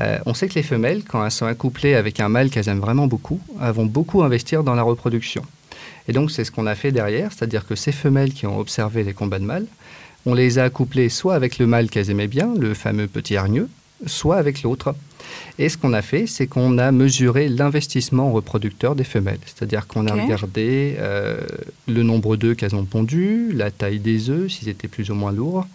Euh, 0.00 0.18
on 0.26 0.34
sait 0.34 0.48
que 0.48 0.54
les 0.54 0.62
femelles, 0.62 1.02
quand 1.06 1.24
elles 1.24 1.30
sont 1.30 1.46
accouplées 1.46 1.94
avec 1.94 2.20
un 2.20 2.28
mâle 2.28 2.50
qu'elles 2.50 2.68
aiment 2.68 2.80
vraiment 2.80 3.06
beaucoup, 3.06 3.40
elles 3.60 3.72
vont 3.72 3.86
beaucoup 3.86 4.22
investir 4.22 4.64
dans 4.64 4.74
la 4.74 4.82
reproduction. 4.82 5.42
Et 6.08 6.12
donc 6.12 6.30
c'est 6.30 6.44
ce 6.44 6.50
qu'on 6.50 6.66
a 6.66 6.74
fait 6.74 6.92
derrière, 6.92 7.30
c'est-à-dire 7.32 7.66
que 7.66 7.74
ces 7.74 7.92
femelles 7.92 8.32
qui 8.32 8.46
ont 8.46 8.58
observé 8.58 9.04
les 9.04 9.12
combats 9.12 9.38
de 9.38 9.44
mâles, 9.44 9.66
on 10.26 10.34
les 10.34 10.58
a 10.58 10.64
accouplées 10.64 11.08
soit 11.08 11.34
avec 11.34 11.58
le 11.58 11.66
mâle 11.66 11.90
qu'elles 11.90 12.10
aimaient 12.10 12.28
bien, 12.28 12.54
le 12.58 12.74
fameux 12.74 13.06
petit 13.06 13.36
hargneux, 13.36 13.68
soit 14.06 14.36
avec 14.36 14.62
l'autre. 14.62 14.94
Et 15.58 15.68
ce 15.68 15.76
qu'on 15.76 15.92
a 15.92 16.02
fait, 16.02 16.26
c'est 16.26 16.46
qu'on 16.46 16.78
a 16.78 16.92
mesuré 16.92 17.48
l'investissement 17.48 18.32
reproducteur 18.32 18.94
des 18.94 19.04
femelles. 19.04 19.38
C'est-à-dire 19.46 19.86
qu'on 19.86 20.06
a 20.06 20.14
regardé 20.14 20.96
euh, 20.98 21.40
le 21.88 22.02
nombre 22.02 22.36
d'œufs 22.36 22.56
qu'elles 22.56 22.74
ont 22.74 22.84
pondus, 22.84 23.52
la 23.52 23.70
taille 23.70 23.98
des 23.98 24.30
œufs, 24.30 24.50
s'ils 24.50 24.68
étaient 24.68 24.88
plus 24.88 25.10
ou 25.10 25.14
moins 25.14 25.32
lourds, 25.32 25.66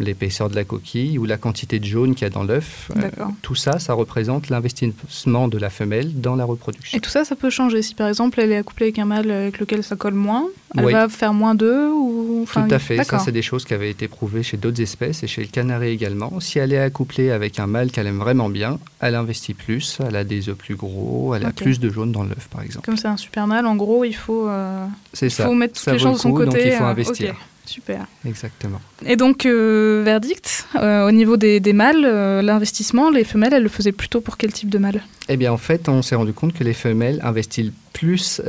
l'épaisseur 0.00 0.48
de 0.48 0.54
la 0.54 0.64
coquille 0.64 1.18
ou 1.18 1.24
la 1.24 1.36
quantité 1.36 1.78
de 1.78 1.84
jaune 1.84 2.14
qu'il 2.14 2.22
y 2.22 2.26
a 2.26 2.30
dans 2.30 2.44
l'œuf. 2.44 2.90
Euh, 2.96 3.08
tout 3.42 3.54
ça, 3.54 3.78
ça 3.78 3.94
représente 3.94 4.48
l'investissement 4.48 5.48
de 5.48 5.58
la 5.58 5.70
femelle 5.70 6.20
dans 6.20 6.36
la 6.36 6.44
reproduction. 6.44 6.96
Et 6.96 7.00
tout 7.00 7.10
ça, 7.10 7.24
ça 7.24 7.34
peut 7.36 7.50
changer. 7.50 7.82
Si 7.82 7.94
par 7.94 8.08
exemple 8.08 8.40
elle 8.40 8.52
est 8.52 8.56
accouplée 8.56 8.86
avec 8.86 8.98
un 8.98 9.04
mâle 9.06 9.30
avec 9.30 9.58
lequel 9.58 9.82
ça 9.82 9.96
colle 9.96 10.14
moins, 10.14 10.46
elle 10.76 10.84
Oui. 10.84 10.92
va 10.92 11.08
faire 11.08 11.32
moins 11.34 11.54
d'œufs 11.54 11.92
ou. 11.92 12.46
Tout 12.52 12.60
à 12.70 12.78
fait. 12.78 13.02
Ça, 13.04 13.18
c'est 13.18 13.32
des 13.32 13.42
choses 13.42 13.64
qui 13.64 13.74
avaient 13.74 13.90
été 13.90 14.06
prouvées 14.08 14.42
chez 14.42 14.56
d'autres 14.56 14.80
espèces 14.80 15.22
et 15.22 15.26
chez 15.26 15.42
le 15.42 15.48
canari 15.48 15.88
également. 15.88 16.38
Si 16.40 16.58
elle 16.58 16.72
est 16.72 16.78
accouplée 16.78 17.30
avec 17.30 17.58
un 17.58 17.66
mâle 17.66 17.90
qu'elle 17.90 18.06
aime 18.06 18.18
vraiment 18.18 18.48
bien, 18.48 18.78
elle 19.00 19.14
investit 19.16 19.54
plus, 19.54 19.98
elle 20.06 20.16
a 20.16 20.24
des 20.24 20.48
œufs 20.48 20.56
plus 20.56 20.76
gros, 20.76 21.34
elle 21.34 21.44
a 21.44 21.50
plus 21.50 21.80
de 21.80 21.90
jaune 21.90 22.12
dans 22.12 22.22
l'œuf, 22.22 22.48
par 22.50 22.62
exemple. 22.62 22.86
Comme 22.86 22.96
c'est 22.96 23.08
un 23.08 23.16
super 23.16 23.46
mâle, 23.46 23.66
en 23.66 23.76
gros, 23.76 24.04
il 24.04 24.14
faut, 24.14 24.48
euh, 24.48 24.86
il 25.20 25.30
ça. 25.30 25.46
faut 25.46 25.54
mettre 25.54 25.74
toutes 25.74 25.84
Ça 25.84 25.92
les 25.92 25.98
chances 25.98 26.18
de 26.18 26.22
son 26.22 26.30
coup, 26.30 26.44
côté. 26.44 26.50
donc 26.50 26.60
il 26.64 26.72
faut 26.72 26.84
euh, 26.84 26.88
investir. 26.88 27.34
Super. 27.68 28.06
Exactement. 28.26 28.80
Et 29.06 29.16
donc, 29.16 29.46
euh, 29.46 30.02
verdict, 30.04 30.66
euh, 30.76 31.06
au 31.06 31.12
niveau 31.12 31.36
des, 31.36 31.60
des 31.60 31.72
mâles, 31.72 32.04
euh, 32.04 32.42
l'investissement, 32.42 33.10
les 33.10 33.24
femelles, 33.24 33.52
elles 33.54 33.62
le 33.62 33.68
faisaient 33.68 33.92
plutôt 33.92 34.20
pour 34.20 34.36
quel 34.36 34.52
type 34.52 34.70
de 34.70 34.78
mâle 34.78 35.02
Eh 35.28 35.36
bien, 35.36 35.52
en 35.52 35.56
fait, 35.56 35.88
on 35.88 36.02
s'est 36.02 36.14
rendu 36.16 36.32
compte 36.32 36.52
que 36.54 36.64
les 36.64 36.74
femelles 36.74 37.20
investissent 37.22 37.72
plus 37.92 38.40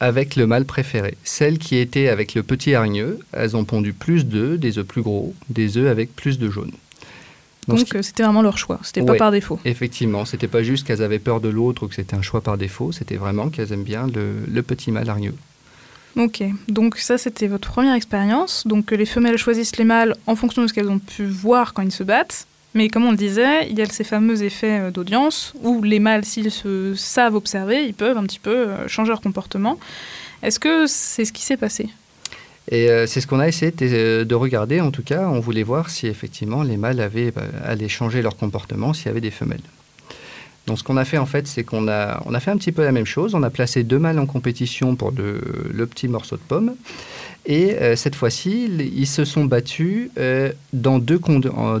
avec 0.00 0.36
le 0.36 0.46
mâle 0.46 0.64
préféré. 0.64 1.16
Celles 1.24 1.58
qui 1.58 1.76
étaient 1.76 2.08
avec 2.08 2.34
le 2.34 2.42
petit 2.42 2.74
hargneux, 2.74 3.18
elles 3.32 3.56
ont 3.56 3.64
pondu 3.64 3.92
plus 3.92 4.24
d'œufs, 4.26 4.58
des 4.58 4.78
œufs 4.78 4.86
plus 4.86 5.02
gros, 5.02 5.34
des 5.48 5.76
œufs 5.76 5.88
avec 5.90 6.14
plus 6.14 6.38
de 6.38 6.50
jaune. 6.50 6.72
Donc, 7.68 7.78
ce 7.86 8.02
c'était 8.02 8.22
vraiment 8.22 8.42
leur 8.42 8.58
choix, 8.58 8.80
c'était 8.82 9.02
pas 9.02 9.12
Ouais. 9.12 9.18
par 9.18 9.30
défaut. 9.30 9.60
Effectivement, 9.64 10.24
c'était 10.24 10.48
pas 10.48 10.62
juste 10.62 10.86
qu'elles 10.86 11.02
avaient 11.02 11.18
peur 11.18 11.40
de 11.40 11.48
l'autre 11.48 11.84
ou 11.84 11.88
que 11.88 11.94
c'était 11.94 12.16
un 12.16 12.22
choix 12.22 12.40
par 12.40 12.56
défaut, 12.58 12.90
c'était 12.90 13.16
vraiment 13.16 13.48
qu'elles 13.50 13.72
aiment 13.72 13.84
bien 13.84 14.06
le, 14.08 14.32
le 14.50 14.62
petit 14.62 14.90
mâle 14.90 15.08
hargneux. 15.08 15.34
Ok, 16.16 16.42
donc 16.68 16.96
ça, 16.98 17.18
c'était 17.18 17.46
votre 17.46 17.70
première 17.70 17.94
expérience. 17.94 18.66
Donc, 18.66 18.92
euh, 18.92 18.96
les 18.96 19.06
femelles 19.06 19.38
choisissent 19.38 19.76
les 19.76 19.84
mâles 19.84 20.16
en 20.26 20.34
fonction 20.34 20.62
de 20.62 20.66
ce 20.66 20.72
qu'elles 20.72 20.90
ont 20.90 20.98
pu 20.98 21.24
voir 21.24 21.72
quand 21.72 21.82
ils 21.82 21.92
se 21.92 22.02
battent. 22.02 22.46
Mais 22.74 22.88
comme 22.88 23.04
on 23.04 23.12
le 23.12 23.16
disait, 23.16 23.68
il 23.68 23.78
y 23.78 23.82
a 23.82 23.86
ces 23.86 24.04
fameux 24.04 24.42
effets 24.42 24.80
euh, 24.80 24.90
d'audience 24.90 25.54
où 25.62 25.82
les 25.82 26.00
mâles, 26.00 26.24
s'ils 26.24 26.50
se 26.50 26.94
savent 26.96 27.34
observer, 27.34 27.84
ils 27.84 27.94
peuvent 27.94 28.18
un 28.18 28.24
petit 28.24 28.40
peu 28.40 28.50
euh, 28.50 28.88
changer 28.88 29.10
leur 29.10 29.20
comportement. 29.20 29.78
Est-ce 30.42 30.58
que 30.58 30.86
c'est 30.88 31.24
ce 31.24 31.32
qui 31.32 31.42
s'est 31.42 31.56
passé? 31.56 31.88
Et 32.72 32.86
c'est 33.08 33.20
ce 33.20 33.26
qu'on 33.26 33.40
a 33.40 33.48
essayé 33.48 33.72
de, 33.72 34.22
de 34.22 34.34
regarder. 34.36 34.80
En 34.80 34.92
tout 34.92 35.02
cas, 35.02 35.26
on 35.28 35.40
voulait 35.40 35.64
voir 35.64 35.90
si 35.90 36.06
effectivement 36.06 36.62
les 36.62 36.76
mâles 36.76 37.00
avaient, 37.00 37.32
bah, 37.32 37.42
allaient 37.64 37.88
changer 37.88 38.22
leur 38.22 38.36
comportement 38.36 38.92
s'il 38.92 39.06
y 39.06 39.08
avait 39.08 39.20
des 39.20 39.32
femelles. 39.32 39.62
Donc 40.70 40.78
ce 40.78 40.84
qu'on 40.84 40.96
a 40.96 41.04
fait 41.04 41.18
en 41.18 41.26
fait, 41.26 41.48
c'est 41.48 41.64
qu'on 41.64 41.88
a, 41.88 42.22
on 42.26 42.32
a 42.32 42.38
fait 42.38 42.52
un 42.52 42.56
petit 42.56 42.70
peu 42.70 42.84
la 42.84 42.92
même 42.92 43.04
chose. 43.04 43.34
On 43.34 43.42
a 43.42 43.50
placé 43.50 43.82
deux 43.82 43.98
mâles 43.98 44.20
en 44.20 44.26
compétition 44.26 44.94
pour 44.94 45.10
le, 45.10 45.40
le 45.72 45.86
petit 45.88 46.06
morceau 46.06 46.36
de 46.36 46.42
pomme. 46.46 46.76
Et 47.44 47.72
euh, 47.72 47.96
cette 47.96 48.14
fois-ci, 48.14 48.66
ils- 48.78 49.06
se 49.08 49.24
sont 49.24 49.46
battus 49.46 50.10
euh, 50.16 50.52
dans, 50.72 51.00
deux 51.00 51.18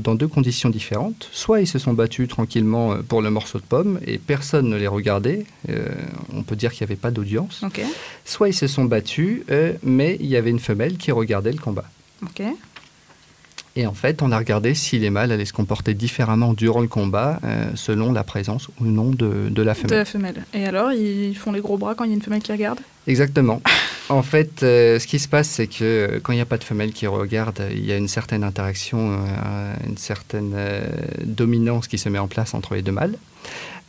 dans 0.02 0.14
deux 0.16 0.26
conditions 0.26 0.70
différentes. 0.70 1.28
Soit 1.30 1.60
ils 1.60 1.68
se 1.68 1.78
sont 1.78 1.92
battus 1.92 2.26
tranquillement 2.26 2.94
euh, 2.94 2.96
pour 3.06 3.22
le 3.22 3.30
morceau 3.30 3.58
de 3.58 3.64
pomme 3.64 4.00
et 4.04 4.18
personne 4.18 4.68
ne 4.68 4.76
les 4.76 4.88
regardait. 4.88 5.44
Euh, 5.68 5.86
on 6.34 6.42
peut 6.42 6.56
dire 6.56 6.72
qu'il 6.72 6.84
n'y 6.84 6.90
avait 6.92 7.00
pas 7.00 7.12
d'audience. 7.12 7.62
Ok, 7.64 7.80
Soit 8.24 8.48
ils 8.48 8.54
se 8.54 8.66
sont 8.66 8.86
battus, 8.86 9.42
mais 9.84 10.16
il 10.18 10.26
y 10.26 10.36
avait 10.36 10.50
une 10.50 10.58
femelle 10.58 10.96
qui 10.96 11.12
regardait 11.12 11.52
le 11.52 11.58
combat. 11.58 11.84
ok. 12.24 12.42
Et 13.76 13.86
en 13.86 13.94
fait, 13.94 14.20
on 14.20 14.32
a 14.32 14.38
regardé 14.38 14.74
si 14.74 14.98
les 14.98 15.10
mâles 15.10 15.30
allaient 15.30 15.44
se 15.44 15.52
comporter 15.52 15.94
différemment 15.94 16.54
durant 16.54 16.80
le 16.80 16.88
combat, 16.88 17.38
euh, 17.44 17.66
selon 17.76 18.12
la 18.12 18.24
présence 18.24 18.68
ou 18.80 18.84
non 18.84 19.10
de, 19.10 19.48
de 19.48 19.62
la 19.62 19.74
De 19.74 19.78
femelle. 19.78 19.98
la 19.98 20.04
femelle. 20.04 20.44
Et 20.54 20.66
alors, 20.66 20.92
ils 20.92 21.34
font 21.36 21.52
les 21.52 21.60
gros 21.60 21.78
bras 21.78 21.94
quand 21.94 22.02
il 22.04 22.10
y 22.10 22.12
a 22.12 22.16
une 22.16 22.22
femelle 22.22 22.42
qui 22.42 22.52
regarde? 22.52 22.80
Exactement. 23.06 23.60
En 24.08 24.22
fait, 24.24 24.64
euh, 24.64 24.98
ce 24.98 25.06
qui 25.06 25.20
se 25.20 25.28
passe, 25.28 25.48
c'est 25.48 25.68
que 25.68 25.84
euh, 25.84 26.20
quand 26.20 26.32
il 26.32 26.36
n'y 26.36 26.42
a 26.42 26.44
pas 26.46 26.58
de 26.58 26.64
femelle 26.64 26.90
qui 26.92 27.06
regarde, 27.06 27.62
il 27.70 27.84
y 27.86 27.92
a 27.92 27.96
une 27.96 28.08
certaine 28.08 28.42
interaction, 28.42 29.12
euh, 29.24 29.74
une 29.86 29.96
certaine 29.98 30.52
dominance 31.24 31.86
qui 31.86 31.96
se 31.96 32.08
met 32.08 32.18
en 32.18 32.26
place 32.26 32.52
entre 32.52 32.74
les 32.74 32.82
deux 32.82 32.90
mâles. 32.90 33.14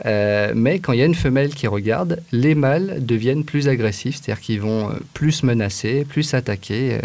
Euh, 0.06 0.52
mais 0.56 0.78
quand 0.78 0.94
il 0.94 1.00
y 1.00 1.02
a 1.02 1.06
une 1.06 1.16
femelle 1.16 1.56
qui 1.56 1.66
regarde, 1.66 2.22
les 2.32 2.54
mâles 2.54 3.04
deviennent 3.04 3.44
plus 3.44 3.68
agressifs, 3.68 4.18
c'est-à-dire 4.22 4.42
qu'ils 4.44 4.62
vont 4.62 4.92
plus 5.16 5.42
menacer, 5.42 6.06
plus 6.06 6.36
attaquer. 6.36 6.94
euh, 6.94 7.00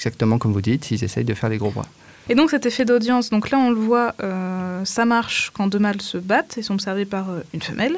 exactement 0.00 0.38
comme 0.38 0.52
vous 0.52 0.62
dites, 0.62 0.90
ils 0.90 1.04
essayent 1.04 1.24
de 1.24 1.34
faire 1.34 1.50
les 1.50 1.58
gros 1.58 1.70
bras. 1.70 1.86
Et 2.28 2.34
donc 2.34 2.50
cet 2.50 2.64
effet 2.64 2.84
d'audience, 2.84 3.30
donc 3.30 3.50
là 3.50 3.58
on 3.58 3.70
le 3.70 3.76
voit, 3.76 4.14
euh, 4.22 4.84
ça 4.84 5.04
marche 5.04 5.50
quand 5.52 5.66
deux 5.66 5.78
mâles 5.78 6.00
se 6.00 6.16
battent 6.16 6.56
et 6.58 6.62
sont 6.62 6.74
observés 6.74 7.04
par 7.04 7.30
euh, 7.30 7.40
une 7.52 7.62
femelle. 7.62 7.96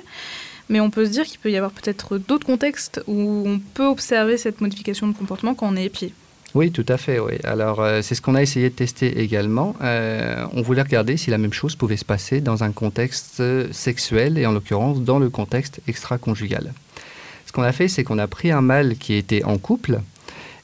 Mais 0.69 0.81
on 0.81 0.91
peut 0.91 1.05
se 1.05 1.11
dire 1.11 1.25
qu'il 1.25 1.39
peut 1.39 1.51
y 1.51 1.57
avoir 1.57 1.73
peut-être 1.73 2.19
d'autres 2.19 2.47
contextes 2.47 3.03
où 3.07 3.45
on 3.47 3.61
peut 3.75 3.87
observer 3.87 4.37
cette 4.39 4.61
modification 4.61 5.07
de 5.07 5.13
comportement 5.13 5.55
quand 5.55 5.69
on 5.69 5.77
est 5.77 5.85
épié. 5.85 6.15
Oui, 6.55 6.71
tout 6.71 6.87
à 6.89 6.97
fait. 6.97 7.19
Oui. 7.19 7.35
Alors, 7.45 7.81
euh, 7.81 8.03
c'est 8.03 8.15
ce 8.15 8.21
qu'on 8.21 8.35
a 8.35 8.43
essayé 8.43 8.69
de 8.69 8.75
tester 8.75 9.21
également. 9.21 9.75
Euh, 9.83 10.45
on 10.53 10.63
voulait 10.63 10.83
regarder 10.83 11.17
si 11.17 11.31
la 11.31 11.39
même 11.39 11.53
chose 11.53 11.77
pouvait 11.77 11.97
se 11.97 12.05
passer 12.05 12.41
dans 12.41 12.63
un 12.63 12.73
contexte 12.73 13.43
sexuel 13.73 14.39
et 14.39 14.47
en 14.47 14.53
l'occurrence 14.53 15.01
dans 15.01 15.19
le 15.19 15.31
contexte 15.31 15.81
extra-conjugal. 15.89 16.73
Ce 17.47 17.53
qu'on 17.53 17.63
a 17.63 17.73
fait, 17.73 17.89
c'est 17.89 18.05
qu'on 18.05 18.19
a 18.19 18.27
pris 18.27 18.51
un 18.51 18.61
mâle 18.61 18.97
qui 18.97 19.15
était 19.15 19.45
en 19.45 19.59
couple 19.59 20.01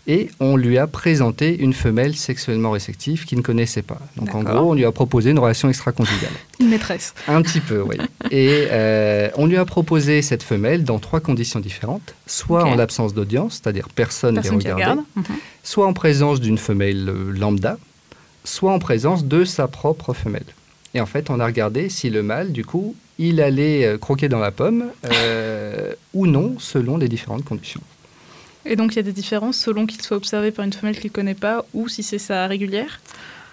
et 0.09 0.31
on 0.41 0.57
lui 0.57 0.79
a 0.79 0.87
présenté 0.87 1.57
une 1.59 1.75
femelle 1.75 2.17
sexuellement 2.17 2.71
réceptive 2.71 3.27
qu'il 3.27 3.39
ne 3.39 3.43
connaissait 3.43 3.83
pas. 3.83 3.99
Donc, 4.17 4.35
en 4.35 4.43
gros, 4.43 4.71
on 4.71 4.75
lui 4.75 4.87
a 4.87 4.91
proposé 4.91 5.31
une 5.31 5.39
relation 5.39 5.69
extra-conjugale. 5.69 6.33
Une 6.61 6.71
maîtresse. 6.71 7.15
Un 7.29 7.41
petit 7.43 7.61
peu, 7.61 7.83
oui. 7.83 7.97
Et 8.33 8.67
euh, 8.71 9.29
on 9.37 9.47
lui 9.47 9.57
a 9.57 9.65
proposé 9.65 10.23
cette 10.23 10.43
femelle 10.43 10.83
dans 10.83 10.99
trois 10.99 11.21
conditions 11.21 11.61
différentes. 11.61 12.15
Soit 12.27 12.65
en 12.65 12.75
l'absence 12.75 13.15
d'audience, 13.15 13.61
c'est-à-dire 13.63 13.89
personne 13.95 14.35
ne 14.37 14.41
les 14.41 14.73
regarde. 14.73 15.01
Mhm. 15.15 15.25
soit 15.63 15.87
en 15.87 15.93
présence 15.93 16.41
d'une 16.41 16.59
femelle 16.59 17.09
euh, 17.09 17.31
lambda, 17.31 17.79
soit 18.45 18.73
en 18.73 18.81
présence 18.81 19.27
de 19.27 19.45
sa 19.45 19.69
propre 19.69 20.15
femelle. 20.15 20.47
Et 20.95 21.01
en 21.01 21.07
fait, 21.07 21.31
on 21.31 21.39
a 21.39 21.47
regardé 21.47 21.89
si 21.91 22.11
le 22.11 22.23
mâle, 22.23 22.51
du 22.51 22.65
coup, 22.65 22.97
il 23.19 23.41
allait 23.41 23.85
euh, 23.85 23.99
croquer 23.99 24.29
dans 24.29 24.39
la 24.39 24.51
pomme 24.51 24.87
euh, 25.13 25.93
ou 26.15 26.27
non, 26.27 26.57
selon 26.59 26.97
les 26.97 27.09
différentes 27.09 27.45
conditions. 27.45 27.83
Et 28.69 28.77
donc 28.77 28.93
il 28.93 28.97
y 28.97 28.99
a 29.01 29.03
des 29.03 29.13
différences 29.13 29.57
selon 29.57 29.87
qu'il 29.87 30.03
soit 30.03 30.17
observé 30.17 30.51
par 30.51 30.65
une 30.65 30.73
femelle 30.73 30.97
qu'il 30.97 31.11
ne 31.11 31.15
connaît 31.15 31.35
pas 31.35 31.65
ou 31.73 31.89
si 31.89 32.03
c'est 32.03 32.19
sa 32.19 32.47
régulière. 32.47 33.01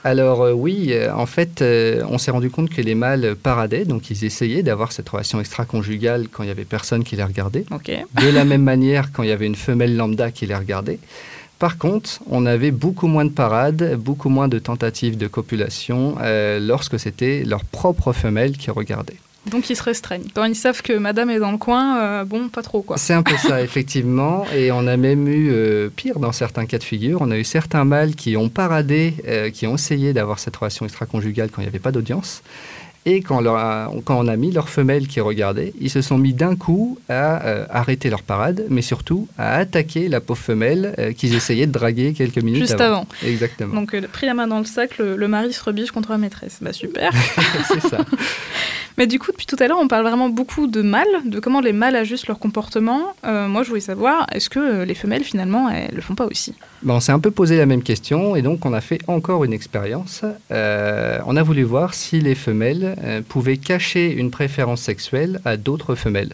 Alors 0.03 0.43
euh, 0.43 0.51
oui, 0.51 0.89
euh, 0.91 1.11
en 1.15 1.25
fait, 1.25 1.63
euh, 1.63 2.03
on 2.09 2.19
s'est 2.19 2.29
rendu 2.29 2.51
compte 2.51 2.69
que 2.69 2.81
les 2.81 2.93
mâles 2.93 3.35
paradaient, 3.41 3.85
donc 3.85 4.11
ils 4.11 4.23
essayaient 4.23 4.61
d'avoir 4.61 4.91
cette 4.91 5.09
relation 5.09 5.39
extra-conjugale 5.39 6.27
quand 6.31 6.43
il 6.43 6.47
y 6.47 6.51
avait 6.51 6.63
personne 6.63 7.03
qui 7.03 7.15
les 7.15 7.23
regardait. 7.23 7.65
De 8.21 8.29
la 8.29 8.45
même 8.45 8.61
manière, 8.61 9.11
quand 9.11 9.23
il 9.23 9.29
y 9.29 9.31
avait 9.31 9.47
une 9.47 9.55
femelle 9.55 9.95
lambda 9.95 10.29
qui 10.29 10.45
les 10.45 10.55
regardait. 10.55 10.99
Par 11.57 11.79
contre, 11.79 12.19
on 12.29 12.45
avait 12.45 12.69
beaucoup 12.69 13.07
moins 13.07 13.25
de 13.25 13.31
parades, 13.31 13.95
beaucoup 13.95 14.29
moins 14.29 14.47
de 14.47 14.59
tentatives 14.59 15.17
de 15.17 15.25
copulation 15.25 16.17
lorsque 16.59 16.99
c'était 16.99 17.43
leur 17.45 17.63
propre 17.63 18.11
femelle 18.11 18.57
qui 18.57 18.69
regardait. 18.71 19.15
Donc 19.49 19.69
ils 19.69 19.75
se 19.75 19.83
restreignent. 19.83 20.27
Quand 20.33 20.45
ils 20.45 20.55
savent 20.55 20.81
que 20.81 20.93
madame 20.93 21.29
est 21.29 21.39
dans 21.39 21.51
le 21.51 21.57
coin, 21.57 21.99
euh, 21.99 22.25
bon, 22.25 22.49
pas 22.49 22.63
trop 22.63 22.81
quoi. 22.81 22.97
C'est 22.97 23.13
un 23.13 23.23
peu 23.23 23.37
ça, 23.37 23.61
effectivement. 23.63 24.45
Et 24.55 24.71
on 24.71 24.87
a 24.87 24.97
même 24.97 25.27
eu 25.27 25.51
euh, 25.51 25.89
pire 25.95 26.19
dans 26.19 26.31
certains 26.31 26.65
cas 26.65 26.79
de 26.79 26.83
figure. 26.83 27.21
On 27.21 27.31
a 27.31 27.37
eu 27.37 27.43
certains 27.43 27.85
mâles 27.85 28.15
qui 28.15 28.37
ont 28.37 28.49
paradé, 28.49 29.13
euh, 29.27 29.51
qui 29.51 29.67
ont 29.67 29.75
essayé 29.75 30.13
d'avoir 30.13 30.39
cette 30.39 30.55
relation 30.55 30.85
extra-conjugale 30.85 31.49
quand 31.51 31.61
il 31.61 31.65
n'y 31.65 31.69
avait 31.69 31.79
pas 31.79 31.91
d'audience. 31.91 32.41
Et 33.07 33.21
quand, 33.21 33.37
on 33.37 33.41
leur 33.41 33.55
a- 33.57 33.91
quand 34.03 34.17
on 34.19 34.27
a 34.27 34.35
mis 34.35 34.51
leur 34.51 34.67
femelle 34.69 35.07
qui 35.07 35.19
regardait, 35.21 35.73
ils 35.79 35.89
se 35.91 36.01
sont 36.01 36.17
mis 36.17 36.33
d'un 36.33 36.55
coup 36.55 36.97
à 37.07 37.45
euh, 37.45 37.65
arrêter 37.69 38.09
leur 38.09 38.23
parade, 38.23 38.65
mais 38.69 38.81
surtout 38.81 39.27
à 39.37 39.57
attaquer 39.57 40.07
la 40.09 40.21
pauvre 40.21 40.39
femelle 40.39 40.95
euh, 40.97 41.13
qu'ils 41.13 41.35
essayaient 41.39 41.67
de 41.67 41.71
draguer 41.71 42.13
quelques 42.13 42.37
minutes 42.41 42.61
Juste 42.61 42.73
avant. 42.81 42.85
avant. 43.01 43.07
Exactement. 43.25 43.75
Donc 43.75 43.93
euh, 43.93 44.01
pris 44.11 44.25
la 44.25 44.33
main 44.33 44.47
dans 44.47 44.59
le 44.59 44.65
sac, 44.65 44.97
le, 44.97 45.15
le 45.17 45.27
mari 45.27 45.53
se 45.53 45.63
rebiffe 45.63 45.91
contre 45.91 46.11
la 46.11 46.17
maîtresse. 46.17 46.57
Bah 46.61 46.73
super. 46.73 47.11
C'est 47.73 47.87
ça. 47.87 47.97
Mais 48.97 49.07
du 49.07 49.19
coup, 49.19 49.31
depuis 49.31 49.45
tout 49.45 49.57
à 49.59 49.67
l'heure, 49.67 49.77
on 49.81 49.89
parle 49.89 50.03
vraiment 50.05 50.29
beaucoup 50.29 50.67
de 50.67 50.81
mâles, 50.81 51.05
de 51.25 51.41
comment 51.41 51.59
les 51.59 51.73
mâles 51.73 51.97
ajustent 51.97 52.27
leur 52.27 52.39
comportement. 52.39 53.01
Euh, 53.25 53.49
moi, 53.49 53.63
je 53.63 53.67
voulais 53.67 53.81
savoir, 53.81 54.25
est-ce 54.31 54.49
que 54.49 54.83
les 54.83 54.95
femelles, 54.95 55.25
finalement, 55.25 55.69
elles 55.69 55.93
le 55.93 56.01
font 56.01 56.15
pas 56.15 56.25
aussi? 56.25 56.53
Ben, 56.81 56.93
on 56.93 56.99
s'est 57.01 57.11
un 57.11 57.19
peu 57.19 57.29
posé 57.31 57.57
la 57.57 57.65
même 57.65 57.83
question 57.83 58.37
et 58.37 58.41
donc 58.41 58.65
on 58.65 58.71
a 58.71 58.79
fait 58.79 58.99
encore 59.07 59.43
une 59.43 59.51
expérience. 59.51 60.21
On 60.51 61.35
a 61.35 61.43
voulu 61.43 61.63
voir 61.63 61.93
si 61.93 62.21
les 62.21 62.35
femelles 62.35 62.94
pouvaient 63.27 63.57
cacher 63.57 64.11
une 64.11 64.31
préférence 64.31 64.81
sexuelle 64.81 65.39
à 65.45 65.57
d'autres 65.57 65.95
femelles. 65.95 66.33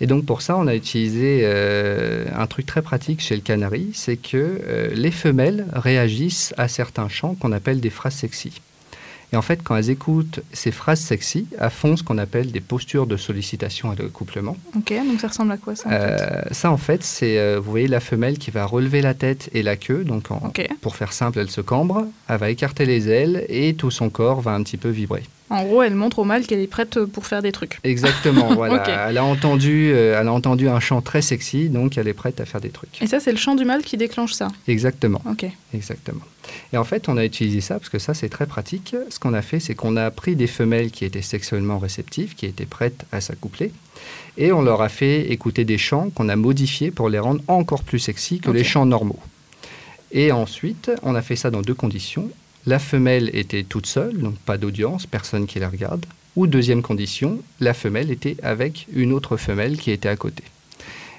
Et 0.00 0.06
donc 0.06 0.26
pour 0.26 0.42
ça, 0.42 0.56
on 0.56 0.66
a 0.66 0.74
utilisé 0.74 1.40
euh, 1.44 2.26
un 2.36 2.46
truc 2.46 2.66
très 2.66 2.82
pratique 2.82 3.20
chez 3.20 3.36
le 3.36 3.42
canari, 3.42 3.90
c'est 3.94 4.16
que 4.16 4.36
euh, 4.36 4.90
les 4.94 5.12
femelles 5.12 5.66
réagissent 5.72 6.52
à 6.58 6.66
certains 6.68 7.08
chants 7.08 7.34
qu'on 7.36 7.52
appelle 7.52 7.80
des 7.80 7.90
phrases 7.90 8.14
sexy. 8.14 8.60
Et 9.32 9.36
en 9.36 9.42
fait, 9.42 9.60
quand 9.64 9.74
elles 9.76 9.90
écoutent 9.90 10.40
ces 10.52 10.70
phrases 10.70 11.00
sexy, 11.00 11.46
elles 11.58 11.70
font 11.70 11.96
ce 11.96 12.02
qu'on 12.04 12.18
appelle 12.18 12.52
des 12.52 12.60
postures 12.60 13.06
de 13.06 13.16
sollicitation 13.16 13.92
et 13.92 13.96
de 13.96 14.04
couplement. 14.04 14.56
Ok, 14.76 14.92
donc 15.08 15.20
ça 15.20 15.28
ressemble 15.28 15.52
à 15.52 15.56
quoi 15.56 15.74
ça 15.74 15.88
en 15.88 15.90
fait? 15.90 15.96
Euh, 15.98 16.42
ça, 16.52 16.70
en 16.70 16.76
fait, 16.76 17.02
c'est, 17.02 17.38
euh, 17.38 17.58
vous 17.60 17.68
voyez, 17.70 17.88
la 17.88 17.98
femelle 18.00 18.38
qui 18.38 18.50
va 18.52 18.64
relever 18.64 19.00
la 19.00 19.14
tête 19.14 19.48
et 19.52 19.62
la 19.62 19.74
queue. 19.76 20.04
Donc, 20.04 20.30
en- 20.30 20.52
pour 20.80 20.94
faire 20.94 21.12
simple, 21.12 21.38
elle 21.40 21.50
se 21.50 21.60
cambre, 21.60 22.06
elle 22.28 22.36
va 22.38 22.50
écarter 22.50 22.84
les 22.84 23.08
ailes 23.08 23.44
et 23.48 23.74
tout 23.74 23.90
son 23.90 24.08
corps 24.10 24.40
va 24.40 24.52
un 24.52 24.62
petit 24.62 24.76
peu 24.76 24.90
vibrer. 24.90 25.22
En 25.50 25.62
gros, 25.64 25.82
elle 25.82 25.94
montre 25.94 26.20
au 26.20 26.24
mâle 26.24 26.46
qu'elle 26.46 26.60
est 26.60 26.66
prête 26.66 26.98
pour 27.04 27.26
faire 27.26 27.42
des 27.42 27.52
trucs. 27.52 27.78
Exactement, 27.84 28.54
voilà. 28.54 29.08
Elle, 29.08 29.18
a 29.18 29.24
entendu, 29.24 29.90
euh, 29.92 30.18
elle 30.18 30.28
a 30.28 30.32
entendu 30.32 30.68
un 30.68 30.80
chant 30.80 31.02
très 31.02 31.20
sexy, 31.20 31.68
donc 31.68 31.98
elle 31.98 32.08
est 32.08 32.14
prête 32.14 32.40
à 32.40 32.46
faire 32.46 32.60
des 32.60 32.70
trucs. 32.70 33.00
Et 33.02 33.06
ça, 33.06 33.20
c'est 33.20 33.30
le 33.30 33.36
chant 33.36 33.54
du 33.54 33.64
mâle 33.64 33.82
qui 33.82 33.96
déclenche 33.96 34.32
ça. 34.32 34.48
Exactement, 34.66 35.20
Ok. 35.30 35.44
exactement. 35.74 36.22
Et 36.72 36.78
en 36.78 36.84
fait, 36.84 37.08
on 37.08 37.16
a 37.16 37.24
utilisé 37.24 37.60
ça 37.60 37.74
parce 37.78 37.90
que 37.90 37.98
ça, 37.98 38.14
c'est 38.14 38.28
très 38.28 38.46
pratique. 38.46 38.96
Ce 39.10 39.18
qu'on 39.18 39.34
a 39.34 39.42
fait, 39.42 39.60
c'est 39.60 39.74
qu'on 39.74 39.96
a 39.96 40.10
pris 40.10 40.34
des 40.34 40.46
femelles 40.46 40.90
qui 40.90 41.04
étaient 41.04 41.22
sexuellement 41.22 41.78
réceptives, 41.78 42.34
qui 42.34 42.46
étaient 42.46 42.66
prêtes 42.66 43.04
à 43.12 43.20
s'accoupler, 43.20 43.70
et 44.38 44.50
on 44.52 44.62
leur 44.62 44.80
a 44.82 44.88
fait 44.88 45.30
écouter 45.30 45.64
des 45.64 45.78
chants 45.78 46.10
qu'on 46.10 46.28
a 46.28 46.36
modifiés 46.36 46.90
pour 46.90 47.08
les 47.08 47.18
rendre 47.18 47.42
encore 47.48 47.82
plus 47.82 47.98
sexy 47.98 48.40
que 48.40 48.50
les 48.50 48.64
chants 48.64 48.86
normaux. 48.86 49.20
Et 50.10 50.32
ensuite, 50.32 50.90
on 51.02 51.14
a 51.14 51.22
fait 51.22 51.36
ça 51.36 51.50
dans 51.50 51.60
deux 51.62 51.74
conditions. 51.74 52.30
La 52.66 52.78
femelle 52.78 53.30
était 53.34 53.62
toute 53.62 53.86
seule, 53.86 54.16
donc 54.16 54.36
pas 54.38 54.56
d'audience, 54.56 55.06
personne 55.06 55.46
qui 55.46 55.58
la 55.58 55.68
regarde. 55.68 56.06
Ou 56.36 56.46
deuxième 56.46 56.82
condition, 56.82 57.40
la 57.60 57.74
femelle 57.74 58.10
était 58.10 58.36
avec 58.42 58.86
une 58.92 59.12
autre 59.12 59.36
femelle 59.36 59.76
qui 59.76 59.90
était 59.90 60.08
à 60.08 60.16
côté. 60.16 60.42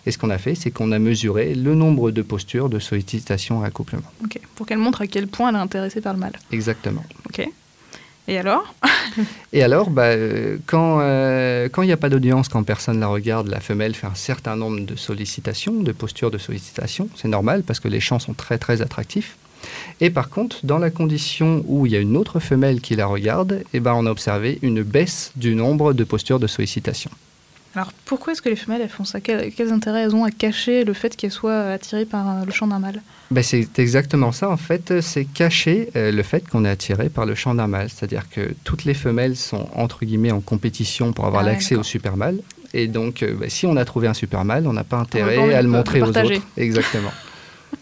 Et 0.05 0.11
ce 0.11 0.17
qu'on 0.17 0.29
a 0.29 0.37
fait, 0.37 0.55
c'est 0.55 0.71
qu'on 0.71 0.91
a 0.91 0.99
mesuré 0.99 1.55
le 1.55 1.75
nombre 1.75 2.11
de 2.11 2.21
postures 2.21 2.69
de 2.69 2.79
sollicitation 2.79 3.61
à 3.61 3.67
accouplement. 3.67 4.11
Ok. 4.23 4.39
Pour 4.55 4.65
qu'elle 4.65 4.77
montre 4.77 5.01
à 5.01 5.07
quel 5.07 5.27
point 5.27 5.49
elle 5.49 5.55
est 5.55 5.59
intéressée 5.59 6.01
par 6.01 6.13
le 6.13 6.19
mâle. 6.19 6.33
Exactement. 6.51 7.03
Ok. 7.27 7.47
Et 8.27 8.39
alors 8.39 8.73
Et 9.53 9.61
alors, 9.61 9.91
bah, 9.91 10.05
euh, 10.05 10.57
quand 10.65 10.99
euh, 11.01 11.69
quand 11.69 11.83
il 11.83 11.87
n'y 11.87 11.91
a 11.91 11.97
pas 11.97 12.09
d'audience, 12.09 12.49
quand 12.49 12.63
personne 12.63 12.99
la 12.99 13.07
regarde, 13.07 13.47
la 13.47 13.59
femelle 13.59 13.93
fait 13.93 14.07
un 14.07 14.15
certain 14.15 14.55
nombre 14.55 14.79
de 14.79 14.95
sollicitations, 14.95 15.81
de 15.81 15.91
postures 15.91 16.31
de 16.31 16.39
sollicitation. 16.39 17.07
C'est 17.15 17.27
normal 17.27 17.63
parce 17.63 17.79
que 17.79 17.87
les 17.87 17.99
chants 17.99 18.19
sont 18.19 18.33
très 18.33 18.57
très 18.57 18.81
attractifs. 18.81 19.37
Et 20.01 20.09
par 20.09 20.29
contre, 20.29 20.65
dans 20.65 20.77
la 20.77 20.89
condition 20.89 21.63
où 21.67 21.85
il 21.85 21.93
y 21.93 21.95
a 21.95 21.99
une 21.99 22.17
autre 22.17 22.39
femelle 22.39 22.81
qui 22.81 22.95
la 22.95 23.05
regarde, 23.05 23.63
eh 23.73 23.79
ben, 23.79 23.93
on 23.93 24.05
a 24.05 24.11
observé 24.11 24.59
une 24.61 24.83
baisse 24.83 25.31
du 25.35 25.55
nombre 25.55 25.93
de 25.93 26.03
postures 26.03 26.39
de 26.39 26.47
sollicitation. 26.47 27.11
Alors 27.75 27.91
pourquoi 28.05 28.31
est-ce 28.31 28.41
que 28.41 28.47
les 28.47 28.55
femelles 28.55 28.81
elles 28.81 28.89
font 28.89 29.03
ça? 29.03 29.19
Quels, 29.19 29.51
quels, 29.51 29.73
intérêts 29.73 30.03
elles 30.03 30.15
ont 30.15 30.23
à 30.23 30.31
cacher 30.31 30.85
le 30.85 30.93
fait 30.93 31.15
qu'elles 31.15 31.31
soient 31.31 31.71
attirées 31.71 32.05
par 32.05 32.45
le 32.45 32.51
chant 32.51 32.67
d'un 32.67 32.79
mâle? 32.79 33.01
Ben 33.31 33.43
C'est 33.43 33.67
exactement 33.79 34.31
ça 34.31 34.49
en 34.49 34.55
fait, 34.55 35.01
c'est 35.01 35.25
cacher 35.25 35.89
euh, 35.97 36.11
le 36.11 36.23
fait 36.23 36.47
qu'on 36.47 36.63
est 36.63 36.69
attiré 36.69 37.09
par 37.09 37.25
le 37.25 37.35
chant 37.35 37.53
d'un 37.53 37.67
mâle. 37.67 37.89
C'est-à-dire 37.89 38.29
que 38.29 38.53
toutes 38.63 38.85
les 38.85 38.93
femelles 38.93 39.35
sont 39.35 39.67
entre 39.73 40.05
guillemets 40.05 40.31
en 40.31 40.39
compétition 40.39 41.11
pour 41.11 41.25
avoir 41.25 41.43
ah 41.43 41.47
l'accès 41.47 41.75
au 41.75 41.83
super 41.83 42.15
mâle. 42.15 42.39
Et 42.73 42.87
donc 42.87 43.23
euh, 43.23 43.33
ben, 43.33 43.49
si 43.49 43.65
on 43.65 43.75
a 43.75 43.83
trouvé 43.83 44.07
un 44.07 44.13
super 44.13 44.45
mâle, 44.45 44.67
on 44.67 44.73
n'a 44.73 44.85
pas 44.85 44.97
intérêt 44.97 45.53
à 45.53 45.61
le 45.61 45.67
montrer 45.67 46.01
aux 46.01 46.07
autres. 46.07 46.41
Exactement. 46.55 47.11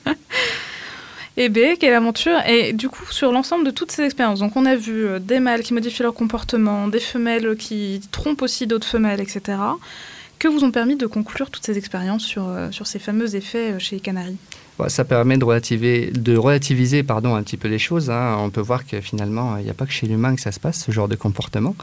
Et 1.36 1.50
B, 1.50 1.60
quelle 1.80 1.94
aventure 1.94 2.40
Et 2.48 2.74
du 2.74 2.90
coup, 2.90 3.06
sur 3.12 3.32
l'ensemble 3.32 3.66
de 3.66 3.72
toutes 3.72 3.92
ces 3.92 4.04
expériences, 4.04 4.40
donc 4.40 4.56
on 4.56 4.66
a 4.66 4.76
vu 4.76 5.06
euh, 5.06 5.20
des 5.20 5.40
mâles 5.40 5.64
qui 5.64 5.74
modifient 5.74 6.04
leur 6.04 6.14
comportement, 6.14 6.88
des 6.88 7.00
femelles 7.00 7.56
qui 7.58 8.02
trompent 8.12 8.44
aussi 8.44 8.68
d'autres 8.68 8.86
femelles, 8.86 9.20
etc. 9.20 9.58
Que 10.38 10.48
vous 10.48 10.64
ont 10.64 10.72
permis 10.72 10.96
de 10.96 11.08
conclure 11.08 11.50
toutes 11.50 11.66
ces 11.66 11.78
expériences 11.78 12.24
sur, 12.24 12.48
euh, 12.48 12.70
sur 12.70 12.86
ces 12.86 13.00
fameux 13.00 13.36
effets 13.36 13.72
euh, 13.72 13.80
chez 13.80 13.96
les 13.96 14.02
canaris 14.02 14.38
ça 14.88 15.06
permet 15.06 15.38
de 15.38 15.46
relativiser, 15.46 16.12
de 16.12 16.36
relativiser 16.36 17.04
pardon, 17.04 17.36
un 17.36 17.44
petit 17.44 17.58
peu 17.58 17.68
les 17.68 17.80
choses. 17.80 18.10
Hein. 18.10 18.38
On 18.40 18.50
peut 18.50 18.62
voir 18.62 18.86
que 18.86 19.00
finalement, 19.02 19.58
il 19.58 19.64
n'y 19.64 19.70
a 19.70 19.74
pas 19.74 19.86
que 19.86 19.92
chez 19.92 20.08
l'humain 20.08 20.36
que 20.36 20.42
ça 20.42 20.52
se 20.52 20.60
passe, 20.60 20.84
ce 20.84 20.92
genre 20.92 21.08
de 21.08 21.16
comportement. 21.16 21.76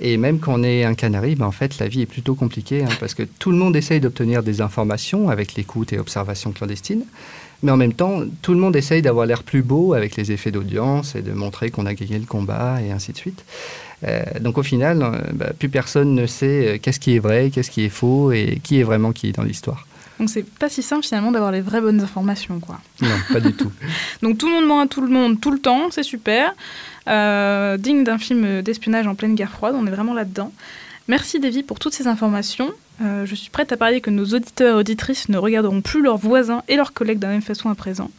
Et 0.00 0.16
même 0.16 0.40
quand 0.40 0.54
on 0.54 0.62
est 0.62 0.84
un 0.84 0.94
canari, 0.94 1.34
ben 1.34 1.46
en 1.46 1.52
fait, 1.52 1.78
la 1.78 1.88
vie 1.88 2.02
est 2.02 2.06
plutôt 2.06 2.34
compliquée 2.34 2.82
hein, 2.82 2.88
parce 3.00 3.14
que 3.14 3.22
tout 3.22 3.50
le 3.50 3.56
monde 3.56 3.76
essaye 3.76 4.00
d'obtenir 4.00 4.42
des 4.42 4.60
informations 4.60 5.28
avec 5.28 5.54
l'écoute 5.54 5.92
et 5.92 5.98
observation 5.98 6.52
clandestine. 6.52 7.04
Mais 7.62 7.70
en 7.70 7.76
même 7.76 7.92
temps, 7.92 8.22
tout 8.42 8.52
le 8.52 8.58
monde 8.58 8.74
essaye 8.74 9.02
d'avoir 9.02 9.24
l'air 9.26 9.42
plus 9.42 9.62
beau 9.62 9.94
avec 9.94 10.16
les 10.16 10.32
effets 10.32 10.50
d'audience 10.50 11.14
et 11.14 11.22
de 11.22 11.32
montrer 11.32 11.70
qu'on 11.70 11.86
a 11.86 11.94
gagné 11.94 12.18
le 12.18 12.26
combat 12.26 12.80
et 12.82 12.90
ainsi 12.90 13.12
de 13.12 13.16
suite. 13.16 13.44
Euh, 14.04 14.22
donc 14.40 14.58
au 14.58 14.62
final, 14.62 15.02
euh, 15.02 15.18
bah, 15.32 15.52
plus 15.56 15.68
personne 15.68 16.14
ne 16.14 16.26
sait 16.26 16.74
euh, 16.74 16.78
qu'est-ce 16.80 16.98
qui 16.98 17.14
est 17.14 17.18
vrai, 17.20 17.50
qu'est-ce 17.50 17.70
qui 17.70 17.84
est 17.84 17.88
faux 17.88 18.32
et 18.32 18.60
qui 18.62 18.80
est 18.80 18.82
vraiment 18.82 19.12
qui 19.12 19.30
dans 19.32 19.44
l'histoire. 19.44 19.86
Donc 20.18 20.28
c'est 20.28 20.44
pas 20.44 20.68
si 20.68 20.82
simple 20.82 21.04
finalement 21.04 21.30
d'avoir 21.30 21.52
les 21.52 21.60
vraies 21.60 21.80
bonnes 21.80 22.00
informations, 22.00 22.60
quoi. 22.60 22.80
Non, 23.00 23.08
pas 23.32 23.40
du 23.40 23.52
tout. 23.52 23.72
Donc 24.22 24.38
tout 24.38 24.46
le 24.46 24.54
monde 24.54 24.66
ment 24.66 24.80
à 24.80 24.86
tout 24.86 25.00
le 25.00 25.08
monde 25.08 25.40
tout 25.40 25.50
le 25.50 25.58
temps, 25.58 25.90
c'est 25.90 26.02
super. 26.02 26.54
digne 27.06 28.04
d'un 28.04 28.18
film 28.18 28.62
d'espionnage 28.62 29.06
en 29.06 29.14
pleine 29.14 29.34
guerre 29.34 29.50
froide, 29.50 29.74
on 29.76 29.86
est 29.86 29.90
vraiment 29.90 30.14
là-dedans. 30.14 30.52
Merci 31.08 31.40
Davy 31.40 31.62
pour 31.62 31.78
toutes 31.78 31.94
ces 31.94 32.06
informations. 32.06 32.70
Euh, 33.00 33.26
je 33.26 33.34
suis 33.34 33.50
prête 33.50 33.72
à 33.72 33.76
parier 33.76 34.00
que 34.00 34.10
nos 34.10 34.24
auditeurs 34.26 34.76
et 34.76 34.80
auditrices 34.80 35.28
ne 35.28 35.38
regarderont 35.38 35.80
plus 35.80 36.02
leurs 36.02 36.18
voisins 36.18 36.62
et 36.68 36.76
leurs 36.76 36.92
collègues 36.92 37.18
de 37.18 37.26
la 37.26 37.32
même 37.32 37.42
façon 37.42 37.68
à 37.70 37.74
présent. 37.74 38.10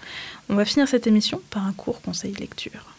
On 0.49 0.55
va 0.55 0.65
finir 0.65 0.87
cette 0.87 1.07
émission 1.07 1.41
par 1.49 1.65
un 1.65 1.73
court 1.73 2.01
conseil 2.01 2.33
lecture. 2.33 2.93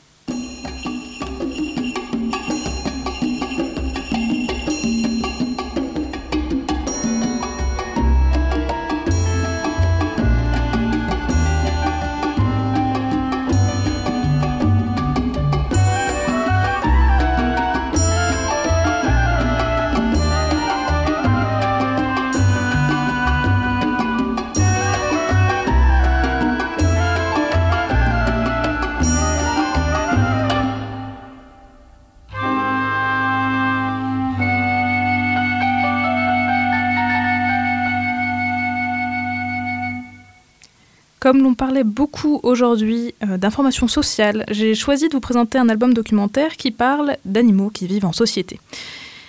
Comme 41.34 41.42
l'on 41.42 41.54
parlait 41.54 41.82
beaucoup 41.82 42.38
aujourd'hui 42.44 43.12
euh, 43.24 43.38
d'informations 43.38 43.88
sociales, 43.88 44.44
j'ai 44.52 44.76
choisi 44.76 45.08
de 45.08 45.14
vous 45.14 45.20
présenter 45.20 45.58
un 45.58 45.68
album 45.68 45.92
documentaire 45.92 46.56
qui 46.56 46.70
parle 46.70 47.16
d'animaux 47.24 47.70
qui 47.70 47.88
vivent 47.88 48.04
en 48.04 48.12
société. 48.12 48.60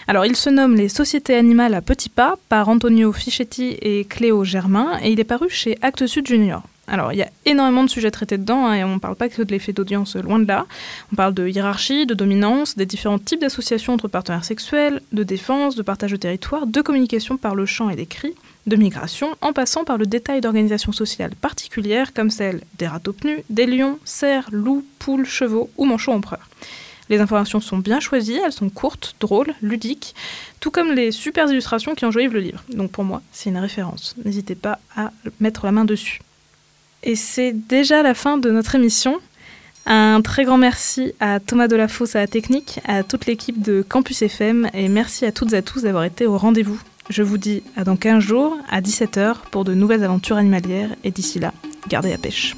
Alors, 0.08 0.24
il 0.24 0.36
se 0.36 0.52
nomme 0.52 0.76
Les 0.76 0.88
Sociétés 0.88 1.36
animales 1.36 1.74
à 1.74 1.82
petits 1.82 2.10
pas 2.10 2.36
par 2.48 2.70
Antonio 2.70 3.12
Fischetti 3.12 3.76
et 3.82 4.06
Cléo 4.06 4.44
Germain 4.44 5.00
et 5.02 5.14
il 5.14 5.20
est 5.20 5.24
paru 5.24 5.48
chez 5.50 5.80
Actes 5.82 6.06
Sud 6.06 6.28
Junior. 6.28 6.62
Alors, 6.88 7.12
il 7.14 7.18
y 7.18 7.24
a 7.24 7.30
énormément 7.46 7.84
de 7.84 7.90
sujets 7.90 8.12
traités 8.12 8.38
dedans, 8.38 8.68
hein, 8.68 8.76
et 8.76 8.84
on 8.84 8.96
ne 8.96 9.00
parle 9.00 9.16
pas 9.16 9.28
que 9.28 9.42
de 9.42 9.52
l'effet 9.52 9.74
d'audience, 9.74 10.16
loin 10.16 10.38
de 10.38 10.48
là. 10.48 10.66
On 11.12 11.16
parle 11.16 11.34
de 11.34 11.48
hiérarchie, 11.48 12.06
de 12.06 12.14
dominance, 12.14 12.76
des 12.76 12.86
différents 12.86 13.18
types 13.18 13.42
d'associations 13.42 13.94
entre 13.94 14.08
partenaires 14.08 14.46
sexuels, 14.46 15.02
de 15.12 15.24
défense, 15.24 15.76
de 15.76 15.82
partage 15.82 16.12
de 16.12 16.18
territoire, 16.18 16.68
de 16.68 16.82
communication 16.82 17.38
par 17.38 17.56
le 17.56 17.66
chant 17.66 17.90
et 17.90 17.96
des 17.96 18.06
cris, 18.06 18.36
de 18.68 18.76
migration, 18.76 19.36
en 19.42 19.54
passant 19.54 19.84
par 19.84 19.98
le 19.98 20.06
détail 20.06 20.42
d'organisations 20.42 20.92
sociales 20.92 21.36
particulières 21.36 22.14
comme 22.14 22.30
celles 22.30 22.62
des 22.78 22.88
pnus, 23.20 23.42
des 23.50 23.66
lions, 23.66 24.00
cerfs, 24.06 24.50
loups, 24.52 24.86
poules, 25.00 25.26
chevaux 25.26 25.70
ou 25.78 25.86
manchots 25.86 26.14
empereurs. 26.14 26.50
Les 27.10 27.20
informations 27.20 27.60
sont 27.60 27.78
bien 27.78 28.00
choisies, 28.00 28.40
elles 28.44 28.52
sont 28.52 28.70
courtes, 28.70 29.16
drôles, 29.20 29.54
ludiques, 29.62 30.16
tout 30.60 30.72
comme 30.72 30.92
les 30.92 31.12
super 31.12 31.48
illustrations 31.52 31.94
qui 31.94 32.06
enjoyivent 32.06 32.34
le 32.34 32.40
livre. 32.40 32.64
Donc 32.70 32.92
pour 32.92 33.04
moi, 33.04 33.22
c'est 33.32 33.50
une 33.50 33.58
référence. 33.58 34.16
N'hésitez 34.24 34.56
pas 34.56 34.80
à 34.96 35.12
mettre 35.40 35.66
la 35.66 35.72
main 35.72 35.86
dessus. 35.86 36.22
Et 37.06 37.16
c'est 37.16 37.54
déjà 37.54 38.02
la 38.02 38.16
fin 38.16 38.38
de 38.38 38.50
notre 38.50 38.76
émission. 38.76 39.20
Un 39.86 40.22
très 40.22 40.44
grand 40.44 40.58
merci 40.58 41.14
à 41.20 41.40
Thomas 41.40 41.68
Delafosse 41.68 42.16
à 42.16 42.20
la 42.20 42.28
technique, 42.28 42.80
à 42.86 43.04
toute 43.04 43.28
l'équipe 43.28 43.62
de 43.62 43.86
Campus 43.88 44.24
FM 44.24 44.68
et 44.74 44.90
merci 44.90 45.26
à 45.26 45.32
toutes 45.32 45.54
et 45.54 45.58
à 45.58 45.62
tous 45.62 45.84
d'avoir 45.84 46.04
été 46.04 46.26
au 46.26 46.38
rendez-vous. 46.40 46.80
Je 47.12 47.22
vous 47.22 47.38
dis 47.38 47.62
à 47.78 47.84
dans 47.84 47.96
15 47.96 48.24
jours, 48.24 48.58
à 48.72 48.82
17h, 48.82 49.36
pour 49.52 49.64
de 49.64 49.76
nouvelles 49.76 50.04
aventures 50.04 50.38
animalières, 50.38 50.90
et 51.04 51.12
d'ici 51.12 51.38
là, 51.38 51.54
gardez 51.88 52.10
la 52.10 52.18
pêche. 52.18 52.56